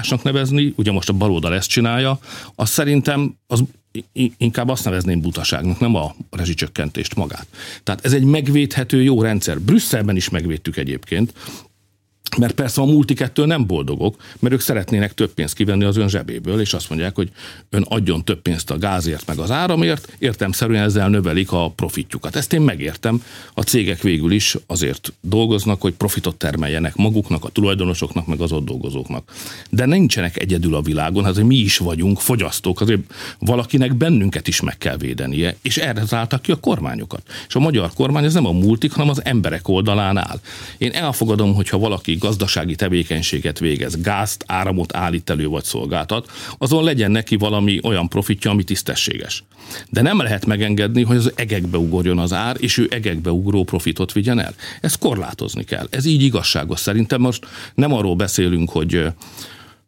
parasztvakításnak 0.01 0.23
nevezni, 0.23 0.75
ugye 0.77 0.93
most 0.93 1.09
a 1.09 1.13
baloldal 1.13 1.55
ezt 1.55 1.69
csinálja, 1.69 2.19
az 2.55 2.69
szerintem 2.69 3.35
az 3.47 3.63
inkább 4.37 4.69
azt 4.69 4.85
nevezném 4.85 5.21
butaságnak, 5.21 5.81
nem 5.81 5.95
a 5.95 6.15
rezsicsökkentést 6.31 7.15
magát. 7.15 7.47
Tehát 7.83 8.05
ez 8.05 8.13
egy 8.13 8.25
megvédhető 8.25 9.03
jó 9.03 9.23
rendszer. 9.23 9.61
Brüsszelben 9.61 10.17
is 10.17 10.29
megvédtük 10.29 10.77
egyébként, 10.77 11.33
mert 12.39 12.55
persze 12.55 12.81
a 12.81 12.85
multik 12.85 13.21
ettől 13.21 13.47
nem 13.47 13.67
boldogok, 13.67 14.17
mert 14.39 14.55
ők 14.55 14.61
szeretnének 14.61 15.15
több 15.15 15.35
pénzt 15.35 15.55
kivenni 15.55 15.85
az 15.85 15.97
ön 15.97 16.09
zsebéből, 16.09 16.61
és 16.61 16.75
azt 16.75 16.89
mondják, 16.89 17.15
hogy 17.15 17.31
ön 17.71 17.85
adjon 17.89 18.25
több 18.25 18.43
pénzt 18.43 18.71
a 18.71 18.79
gázért, 18.79 19.27
meg 19.27 19.39
az 19.39 19.51
áramért, 19.51 20.17
értemszerűen 20.19 20.83
ezzel 20.83 21.09
növelik 21.09 21.53
a 21.53 21.71
profitjukat. 21.77 22.37
Ezt 22.37 22.53
én 22.53 22.61
megértem. 22.61 23.23
A 23.55 23.61
cégek 23.63 24.03
végül 24.03 24.33
is 24.33 24.57
azért 24.67 25.13
dolgoznak, 25.21 25.81
hogy 25.81 25.93
profitot 25.93 26.37
termeljenek 26.37 26.97
maguknak, 26.97 27.45
a 27.45 27.49
tulajdonosoknak, 27.49 28.27
meg 28.27 28.41
az 28.41 28.53
ott 28.53 28.65
dolgozóknak. 28.65 29.33
De 29.71 29.87
nincsenek 29.87 30.39
egyedül 30.39 30.75
a 30.75 30.83
világon, 30.83 31.25
azért 31.25 31.47
mi 31.47 31.57
is 31.57 31.79
vagyunk 31.79 32.21
fogyasztók, 32.21 32.81
azért 32.81 33.01
valakinek 33.39 33.95
bennünket 33.95 34.49
is 34.49 34.61
meg 34.61 34.79
kell 34.79 34.97
védenie, 34.97 35.57
és 35.63 35.77
erre 35.77 36.03
álltak 36.11 36.43
ki 36.43 36.53
a 36.53 36.61
kormányokat. 36.61 37.23
És 37.49 37.55
a 37.55 37.59
magyar 37.59 37.91
kormány 37.95 38.25
ez 38.25 38.35
nem 38.35 38.47
a 38.47 38.53
multik, 38.53 38.93
hanem 38.93 39.09
az 39.09 39.25
emberek 39.25 39.69
oldalán 39.69 40.17
áll. 40.17 40.41
Én 40.79 40.93
elfogadom, 40.93 41.55
hogyha 41.55 41.79
valaki 41.79 42.19
gazdasági 42.21 42.75
tevékenységet 42.75 43.59
végez, 43.59 44.01
gázt, 44.01 44.45
áramot 44.47 44.97
állít 44.97 45.31
elő 45.31 45.47
vagy 45.47 45.65
szolgáltat, 45.65 46.31
azon 46.59 46.85
legyen 46.85 47.11
neki 47.11 47.37
valami 47.37 47.79
olyan 47.83 48.09
profitja, 48.09 48.51
ami 48.51 48.65
tisztességes. 48.65 49.45
De 49.91 50.03
nem 50.03 50.21
lehet 50.21 50.47
megengedni, 50.47 51.03
hogy 51.03 51.17
az 51.17 51.33
egekbe 51.35 51.79
ugorjon 51.79 52.19
az 52.19 52.33
ár, 52.33 52.57
és 52.59 52.79
ő 52.79 52.89
egekbe 52.91 53.31
ugró 53.31 53.65
profitot 53.65 54.13
vigyen 54.13 54.39
el. 54.39 54.55
Ezt 54.81 54.99
korlátozni 54.99 55.65
kell. 55.65 55.87
Ez 55.91 56.05
így 56.05 56.23
igazságos. 56.23 56.81
Szerintem 56.81 57.21
most 57.21 57.47
nem 57.75 57.93
arról 57.93 58.17
beszélünk, 58.17 58.71
hogy 58.71 59.07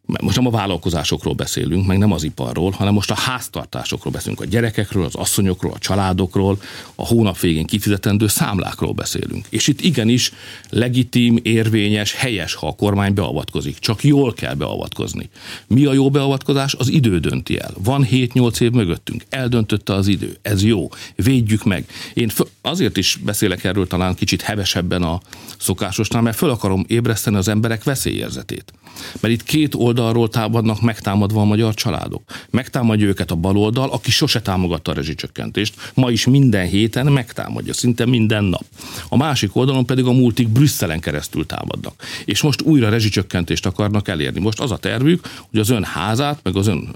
most 0.05 0.35
nem 0.35 0.45
a 0.47 0.49
vállalkozásokról 0.49 1.33
beszélünk, 1.33 1.85
meg 1.85 1.97
nem 1.97 2.11
az 2.11 2.23
iparról, 2.23 2.71
hanem 2.71 2.93
most 2.93 3.11
a 3.11 3.15
háztartásokról 3.15 4.13
beszélünk, 4.13 4.41
a 4.41 4.45
gyerekekről, 4.45 5.05
az 5.05 5.15
asszonyokról, 5.15 5.71
a 5.71 5.77
családokról, 5.77 6.61
a 6.95 7.05
hónap 7.05 7.39
végén 7.39 7.65
kifizetendő 7.65 8.27
számlákról 8.27 8.93
beszélünk. 8.93 9.45
És 9.49 9.67
itt 9.67 9.81
igenis 9.81 10.31
legitim, 10.69 11.39
érvényes, 11.41 12.13
helyes, 12.13 12.53
ha 12.53 12.67
a 12.67 12.75
kormány 12.75 13.13
beavatkozik. 13.13 13.79
Csak 13.79 14.03
jól 14.03 14.33
kell 14.33 14.53
beavatkozni. 14.53 15.29
Mi 15.67 15.85
a 15.85 15.93
jó 15.93 16.09
beavatkozás? 16.09 16.73
Az 16.73 16.87
idő 16.87 17.19
dönti 17.19 17.59
el. 17.59 17.73
Van 17.83 18.07
7-8 18.11 18.61
év 18.61 18.71
mögöttünk. 18.71 19.23
Eldöntötte 19.29 19.93
az 19.93 20.07
idő. 20.07 20.37
Ez 20.41 20.63
jó. 20.63 20.89
Védjük 21.15 21.63
meg. 21.63 21.85
Én 22.13 22.31
azért 22.61 22.97
is 22.97 23.19
beszélek 23.23 23.63
erről 23.63 23.87
talán 23.87 24.15
kicsit 24.15 24.41
hevesebben 24.41 25.03
a 25.03 25.21
szokásosnál, 25.57 26.21
mert 26.21 26.37
föl 26.37 26.49
akarom 26.49 26.85
ébreszteni 26.87 27.35
az 27.35 27.47
emberek 27.47 27.83
veszélyérzetét. 27.83 28.73
Mert 29.19 29.33
itt 29.33 29.43
két 29.43 29.75
oldalról 29.99 30.29
támadnak 30.29 30.81
megtámadva 30.81 31.41
a 31.41 31.43
magyar 31.43 31.73
családok. 31.73 32.21
Megtámadja 32.49 33.07
őket 33.07 33.31
a 33.31 33.35
baloldal, 33.35 33.89
aki 33.89 34.11
sose 34.11 34.41
támogatta 34.41 34.91
a 34.91 34.93
rezsicsökkentést. 34.93 35.91
Ma 35.93 36.11
is 36.11 36.25
minden 36.25 36.67
héten 36.67 37.05
megtámadja, 37.05 37.73
szinte 37.73 38.05
minden 38.05 38.43
nap. 38.43 38.63
A 39.09 39.17
másik 39.17 39.55
oldalon 39.55 39.85
pedig 39.85 40.05
a 40.05 40.11
multik 40.11 40.47
Brüsszelen 40.47 40.99
keresztül 40.99 41.45
támadnak. 41.45 41.93
És 42.25 42.41
most 42.41 42.61
újra 42.61 42.89
rezsicsökkentést 42.89 43.65
akarnak 43.65 44.07
elérni. 44.07 44.39
Most 44.39 44.59
az 44.59 44.71
a 44.71 44.77
tervük, 44.77 45.29
hogy 45.49 45.59
az 45.59 45.69
ön 45.69 45.83
házát, 45.83 46.39
meg 46.43 46.55
az 46.55 46.67
ön 46.67 46.95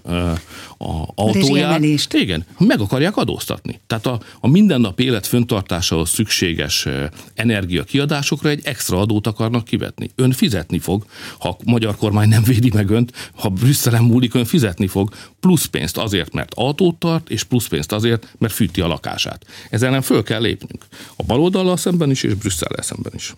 a 0.78 1.08
autóját, 1.16 1.82
igen, 2.14 2.46
meg 2.58 2.80
akarják 2.80 3.18
adóztatni. 3.18 3.80
Tehát 3.88 4.06
a, 4.06 4.20
a 4.40 4.48
mindennap 4.48 5.00
élet 5.00 5.28
föntartásához 5.28 6.10
szükséges 6.10 6.88
energiakiadásokra 7.34 8.50
egy 8.50 8.62
extra 8.64 9.00
adót 9.00 9.28
akarnak 9.28 9.64
kivetni. 9.64 10.10
Ön 10.16 10.32
fizetni 10.32 10.80
fog, 10.80 11.06
ha 11.40 11.50
a 11.50 11.58
magyar 11.66 11.96
kormány 11.96 12.30
nem 12.30 12.44
védi 12.44 12.70
meg 12.88 12.98
önt, 12.98 13.32
ha 13.36 13.50
Brüsszelen 13.50 14.04
múlik, 14.04 14.34
ön 14.34 14.46
fizetni 14.46 14.88
fog 14.88 15.10
plusz 15.40 15.66
pénzt 15.66 15.98
azért, 15.98 16.34
mert 16.34 16.54
autót 16.54 16.96
tart, 16.96 17.30
és 17.30 17.44
plusz 17.44 17.68
pénzt 17.68 17.92
azért, 17.92 18.28
mert 18.38 18.54
fűti 18.54 18.82
a 18.82 18.88
lakását. 18.88 19.46
Ezzel 19.70 19.92
nem 19.92 20.02
föl 20.02 20.24
kell 20.24 20.42
lépnünk. 20.42 20.86
A 21.16 21.24
baloldallal 21.24 21.78
szemben 21.78 22.10
is, 22.10 22.24
és 22.24 22.34
Brüsszellel 22.34 22.84
szemben 22.84 23.12
is. 23.16 23.36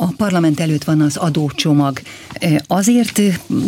A 0.00 0.06
parlament 0.16 0.60
előtt 0.60 0.84
van 0.84 1.00
az 1.00 1.16
adócsomag. 1.16 2.00
Azért 2.66 3.20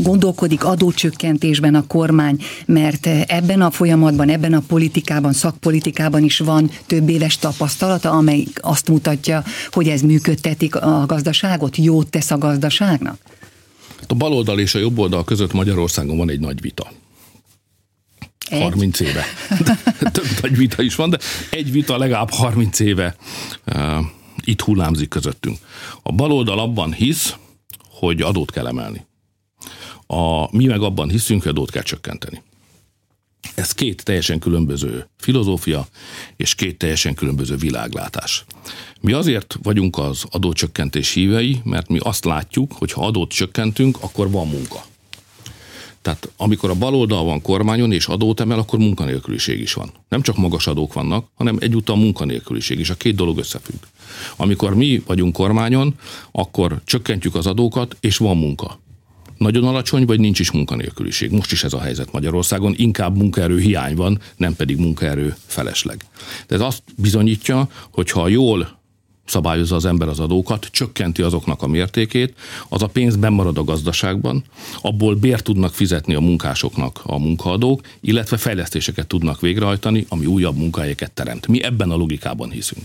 gondolkodik 0.02 0.64
adócsökkentésben 0.64 1.74
a 1.74 1.86
kormány, 1.86 2.42
mert 2.66 3.06
ebben 3.06 3.60
a 3.60 3.70
folyamatban, 3.70 4.28
ebben 4.28 4.52
a 4.52 4.62
politikában, 4.66 5.32
szakpolitikában 5.32 6.24
is 6.24 6.38
van 6.38 6.70
több 6.86 7.08
éves 7.08 7.38
tapasztalata, 7.38 8.10
amely 8.10 8.44
azt 8.54 8.88
mutatja, 8.88 9.44
hogy 9.70 9.88
ez 9.88 10.00
működtetik 10.00 10.76
a 10.76 11.04
gazdaságot, 11.06 11.76
jót 11.76 12.10
tesz 12.10 12.30
a 12.30 12.38
gazdaságnak? 12.38 13.18
A 14.06 14.14
baloldal 14.14 14.60
és 14.60 14.74
a 14.74 14.78
jobb 14.78 14.98
oldal 14.98 15.24
között 15.24 15.52
Magyarországon 15.52 16.16
van 16.16 16.30
egy 16.30 16.40
nagy 16.40 16.60
vita. 16.60 16.92
Egy? 18.50 18.62
30 18.62 19.00
éve. 19.00 19.24
Több 20.12 20.26
nagy 20.40 20.56
vita 20.56 20.82
is 20.82 20.94
van, 20.94 21.10
de 21.10 21.18
egy 21.50 21.72
vita 21.72 21.98
legalább 21.98 22.30
30 22.30 22.80
éve 22.80 23.16
uh, 23.66 23.98
itt 24.44 24.60
hullámzik 24.60 25.08
közöttünk. 25.08 25.58
A 26.02 26.12
baloldal 26.12 26.58
abban 26.58 26.92
hisz, 26.92 27.34
hogy 27.88 28.22
adót 28.22 28.50
kell 28.50 28.66
emelni. 28.66 29.06
A, 30.06 30.56
mi 30.56 30.66
meg 30.66 30.82
abban 30.82 31.08
hiszünk, 31.08 31.42
hogy 31.42 31.50
adót 31.50 31.70
kell 31.70 31.82
csökkenteni. 31.82 32.42
Ez 33.54 33.72
két 33.72 34.04
teljesen 34.04 34.38
különböző 34.38 35.08
filozófia, 35.16 35.86
és 36.36 36.54
két 36.54 36.78
teljesen 36.78 37.14
különböző 37.14 37.56
világlátás. 37.56 38.44
Mi 39.00 39.12
azért 39.12 39.58
vagyunk 39.62 39.98
az 39.98 40.24
adócsökkentés 40.30 41.12
hívei, 41.12 41.60
mert 41.64 41.88
mi 41.88 41.98
azt 42.02 42.24
látjuk, 42.24 42.72
hogy 42.72 42.92
ha 42.92 43.06
adót 43.06 43.30
csökkentünk, 43.30 43.98
akkor 44.00 44.30
van 44.30 44.48
munka. 44.48 44.84
Tehát 46.02 46.30
amikor 46.36 46.70
a 46.70 46.74
baloldal 46.74 47.24
van 47.24 47.42
kormányon 47.42 47.92
és 47.92 48.06
adót 48.06 48.40
emel, 48.40 48.58
akkor 48.58 48.78
munkanélküliség 48.78 49.60
is 49.60 49.72
van. 49.72 49.90
Nem 50.08 50.22
csak 50.22 50.36
magas 50.36 50.66
adók 50.66 50.92
vannak, 50.92 51.26
hanem 51.34 51.56
egyúttal 51.60 51.96
munkanélküliség 51.96 52.78
is. 52.78 52.90
A 52.90 52.94
két 52.94 53.14
dolog 53.14 53.38
összefügg. 53.38 53.82
Amikor 54.36 54.74
mi 54.74 55.02
vagyunk 55.06 55.32
kormányon, 55.32 55.94
akkor 56.32 56.80
csökkentjük 56.84 57.34
az 57.34 57.46
adókat, 57.46 57.96
és 58.00 58.16
van 58.16 58.36
munka 58.36 58.78
nagyon 59.40 59.64
alacsony, 59.64 60.04
vagy 60.04 60.20
nincs 60.20 60.38
is 60.38 60.50
munkanélküliség. 60.50 61.30
Most 61.30 61.52
is 61.52 61.64
ez 61.64 61.72
a 61.72 61.80
helyzet 61.80 62.12
Magyarországon, 62.12 62.74
inkább 62.76 63.16
munkaerő 63.16 63.58
hiány 63.58 63.94
van, 63.94 64.20
nem 64.36 64.56
pedig 64.56 64.78
munkaerő 64.78 65.36
felesleg. 65.46 66.04
De 66.46 66.54
ez 66.54 66.60
azt 66.60 66.82
bizonyítja, 66.96 67.68
hogy 67.90 68.10
ha 68.10 68.28
jól 68.28 68.79
szabályozza 69.30 69.76
az 69.76 69.84
ember 69.84 70.08
az 70.08 70.20
adókat, 70.20 70.68
csökkenti 70.70 71.22
azoknak 71.22 71.62
a 71.62 71.66
mértékét, 71.66 72.34
az 72.68 72.82
a 72.82 72.86
pénz 72.86 73.16
bemarad 73.16 73.58
a 73.58 73.64
gazdaságban, 73.64 74.44
abból 74.82 75.14
bért 75.14 75.44
tudnak 75.44 75.74
fizetni 75.74 76.14
a 76.14 76.20
munkásoknak 76.20 77.00
a 77.02 77.18
munkaadók, 77.18 77.80
illetve 78.00 78.36
fejlesztéseket 78.36 79.06
tudnak 79.06 79.40
végrehajtani, 79.40 80.06
ami 80.08 80.26
újabb 80.26 80.56
munkahelyeket 80.56 81.12
teremt. 81.12 81.46
Mi 81.46 81.62
ebben 81.62 81.90
a 81.90 81.96
logikában 81.96 82.50
hiszünk. 82.50 82.84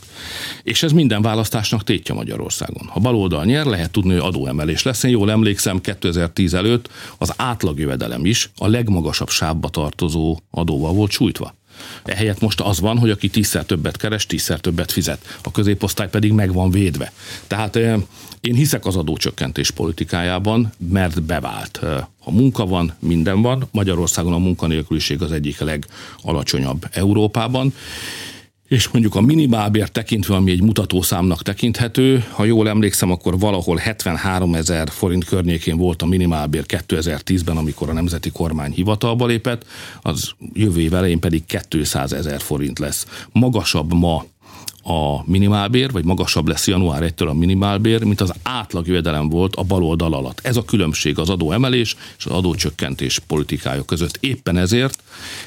És 0.63 0.83
ez 0.83 0.91
minden 0.91 1.21
választásnak 1.21 1.83
tétje 1.83 2.13
Magyarországon. 2.13 2.87
Ha 2.87 2.99
baloldal 2.99 3.45
nyer, 3.45 3.65
lehet 3.65 3.91
tudni, 3.91 4.11
hogy 4.11 4.21
adóemelés 4.21 4.83
lesz. 4.83 5.03
Én 5.03 5.11
jól 5.11 5.31
emlékszem, 5.31 5.81
2010 5.81 6.53
előtt 6.53 6.89
az 7.17 7.33
átlagjövedelem 7.35 8.25
is 8.25 8.51
a 8.57 8.67
legmagasabb 8.67 9.29
sávba 9.29 9.69
tartozó 9.69 10.39
adóval 10.51 10.93
volt 10.93 11.11
sújtva. 11.11 11.53
Ehelyett 12.03 12.39
most 12.39 12.61
az 12.61 12.79
van, 12.79 12.97
hogy 12.97 13.09
aki 13.09 13.29
tízszer 13.29 13.65
többet 13.65 13.97
keres, 13.97 14.25
tízszer 14.25 14.59
többet 14.59 14.91
fizet. 14.91 15.37
A 15.43 15.51
középosztály 15.51 16.09
pedig 16.09 16.31
meg 16.31 16.53
van 16.53 16.71
védve. 16.71 17.11
Tehát 17.47 17.75
én 17.75 18.55
hiszek 18.55 18.85
az 18.85 18.95
adócsökkentés 18.95 19.71
politikájában, 19.71 20.73
mert 20.89 21.23
bevált. 21.23 21.79
Ha 22.19 22.31
munka 22.31 22.65
van, 22.65 22.93
minden 22.99 23.41
van. 23.41 23.67
Magyarországon 23.71 24.33
a 24.33 24.37
munkanélküliség 24.37 25.21
az 25.21 25.31
egyik 25.31 25.59
legalacsonyabb 25.59 26.87
Európában, 26.91 27.73
és 28.67 28.87
mondjuk 28.87 29.15
a 29.15 29.21
minimálbér 29.21 29.89
tekintve, 29.89 30.35
ami 30.35 30.51
egy 30.51 30.61
mutatószámnak 30.61 31.41
tekinthető, 31.41 32.25
ha 32.31 32.43
jól 32.43 32.69
emlékszem, 32.69 33.11
akkor 33.11 33.39
valahol 33.39 33.77
73 33.77 34.55
ezer 34.55 34.89
forint 34.89 35.25
környékén 35.25 35.77
volt 35.77 36.01
a 36.01 36.05
minimálbér 36.05 36.63
2010-ben, 36.67 37.57
amikor 37.57 37.89
a 37.89 37.93
nemzeti 37.93 38.29
kormány 38.29 38.71
hivatalba 38.71 39.25
lépett, 39.25 39.65
az 40.01 40.31
jövő 40.53 40.81
év 40.81 40.93
elején 40.93 41.19
pedig 41.19 41.43
200 41.67 42.13
ezer 42.13 42.41
forint 42.41 42.79
lesz. 42.79 43.05
Magasabb 43.31 43.93
ma 43.93 44.25
a 44.87 45.23
minimálbér, 45.25 45.91
vagy 45.91 46.05
magasabb 46.05 46.47
lesz 46.47 46.67
január 46.67 47.03
1-től 47.03 47.29
a 47.29 47.33
minimálbér, 47.33 48.03
mint 48.03 48.21
az 48.21 48.33
átlag 48.43 48.87
jövedelem 48.87 49.29
volt 49.29 49.55
a 49.55 49.63
baloldal 49.63 50.13
alatt. 50.13 50.39
Ez 50.43 50.57
a 50.57 50.63
különbség 50.63 51.19
az 51.19 51.29
adóemelés 51.29 51.95
és 52.17 52.25
az 52.25 52.31
adócsökkentés 52.31 53.19
politikája 53.19 53.83
között. 53.83 54.17
Éppen 54.19 54.57
ezért 54.57 55.03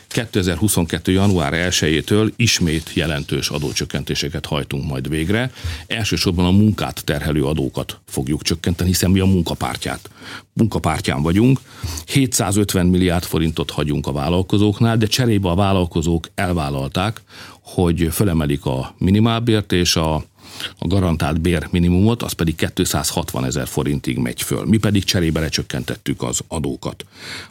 2022. 0.06 1.12
január 1.12 1.52
1-től 1.70 2.32
ismét 2.36 2.90
jelentős 2.94 3.48
adócsökkentéseket 3.48 4.46
hajtunk 4.46 4.88
majd 4.88 5.08
végre. 5.08 5.52
Elsősorban 5.86 6.44
a 6.44 6.50
munkát 6.50 7.04
terhelő 7.04 7.44
adókat 7.44 8.00
fogjuk 8.06 8.42
csökkenteni, 8.42 8.88
hiszen 8.88 9.10
mi 9.10 9.20
a 9.20 9.24
munkapártját. 9.24 10.10
Munkapártyán 10.52 11.22
vagyunk. 11.22 11.60
750 12.06 12.86
milliárd 12.86 13.24
forintot 13.24 13.70
hagyunk 13.70 14.06
a 14.06 14.12
vállalkozóknál, 14.12 14.96
de 14.96 15.06
cserébe 15.06 15.48
a 15.48 15.54
vállalkozók 15.54 16.28
elvállalták, 16.34 17.20
hogy 17.74 18.08
fölemelik 18.10 18.64
a 18.64 18.94
minimálbért 18.98 19.72
és 19.72 19.96
a, 19.96 20.14
a 20.78 20.86
garantált 20.86 21.40
bér 21.40 21.68
minimumot, 21.70 22.22
az 22.22 22.32
pedig 22.32 22.70
260 22.74 23.44
ezer 23.44 23.66
forintig 23.66 24.18
megy 24.18 24.42
föl. 24.42 24.64
Mi 24.64 24.76
pedig 24.76 25.04
cserébe 25.04 25.40
lecsökkentettük 25.40 26.22
az 26.22 26.40
adókat. 26.48 27.04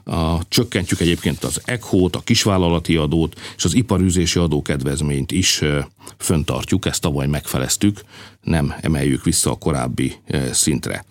A, 0.04 0.48
csökkentjük 0.48 1.00
egyébként 1.00 1.44
az 1.44 1.62
ECHO-t, 1.66 2.16
a 2.16 2.20
kisvállalati 2.20 2.96
adót 2.96 3.40
és 3.58 3.66
az 3.66 3.74
iparűzési 3.74 4.40
adókedvezményt 4.40 5.32
is 5.32 5.62
e, 5.62 5.88
föntartjuk, 6.18 6.86
ezt 6.86 7.02
tavaly 7.02 7.28
megfeleztük, 7.28 8.02
nem 8.42 8.74
emeljük 8.82 9.24
vissza 9.24 9.52
a 9.52 9.58
korábbi 9.58 10.16
e, 10.26 10.54
szintre. 10.54 11.06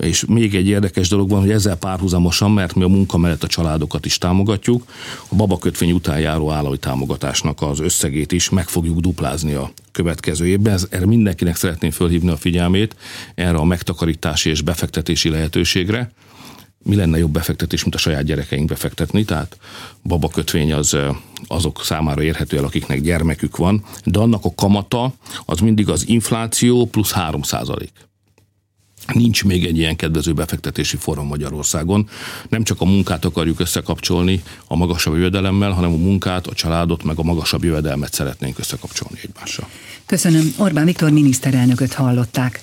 És 0.00 0.24
még 0.24 0.54
egy 0.54 0.66
érdekes 0.66 1.08
dolog 1.08 1.30
van, 1.30 1.40
hogy 1.40 1.50
ezzel 1.50 1.76
párhuzamosan, 1.76 2.50
mert 2.50 2.74
mi 2.74 2.82
a 2.82 2.88
munka 2.88 3.18
mellett 3.18 3.42
a 3.42 3.46
családokat 3.46 4.06
is 4.06 4.18
támogatjuk, 4.18 4.84
a 5.28 5.34
babakötvény 5.34 5.92
után 5.92 6.20
járó 6.20 6.50
állami 6.50 6.78
támogatásnak 6.78 7.62
az 7.62 7.80
összegét 7.80 8.32
is 8.32 8.48
meg 8.48 8.68
fogjuk 8.68 9.00
duplázni 9.00 9.52
a 9.52 9.70
következő 9.92 10.46
évben. 10.46 10.72
Ez, 10.72 10.86
erre 10.90 11.06
mindenkinek 11.06 11.56
szeretném 11.56 11.90
fölhívni 11.90 12.30
a 12.30 12.36
figyelmét, 12.36 12.96
erre 13.34 13.56
a 13.56 13.64
megtakarítási 13.64 14.50
és 14.50 14.62
befektetési 14.62 15.28
lehetőségre. 15.28 16.12
Mi 16.82 16.94
lenne 16.94 17.18
jobb 17.18 17.32
befektetés, 17.32 17.82
mint 17.82 17.94
a 17.94 17.98
saját 17.98 18.24
gyerekeink 18.24 18.68
befektetni, 18.68 19.24
tehát 19.24 19.58
babakötvény 20.02 20.72
az 20.72 20.96
azok 21.46 21.84
számára 21.84 22.22
érhető 22.22 22.56
el, 22.56 22.64
akiknek 22.64 23.00
gyermekük 23.00 23.56
van, 23.56 23.84
de 24.04 24.18
annak 24.18 24.44
a 24.44 24.54
kamata 24.54 25.12
az 25.44 25.58
mindig 25.58 25.88
az 25.88 26.08
infláció 26.08 26.86
plusz 26.86 27.12
3 27.12 27.42
százalék. 27.42 28.09
Nincs 29.12 29.44
még 29.44 29.64
egy 29.64 29.78
ilyen 29.78 29.96
kedvező 29.96 30.32
befektetési 30.32 30.96
forum 30.96 31.26
Magyarországon. 31.26 32.08
Nem 32.48 32.62
csak 32.62 32.80
a 32.80 32.84
munkát 32.84 33.24
akarjuk 33.24 33.60
összekapcsolni 33.60 34.42
a 34.66 34.76
magasabb 34.76 35.14
jövedelemmel, 35.14 35.70
hanem 35.70 35.92
a 35.92 35.96
munkát, 35.96 36.46
a 36.46 36.54
családot, 36.54 37.02
meg 37.02 37.18
a 37.18 37.22
magasabb 37.22 37.64
jövedelmet 37.64 38.12
szeretnénk 38.12 38.58
összekapcsolni 38.58 39.18
egymással. 39.22 39.68
Köszönöm. 40.06 40.54
Orbán 40.56 40.84
Viktor 40.84 41.10
miniszterelnököt 41.10 41.92
hallották. 41.92 42.62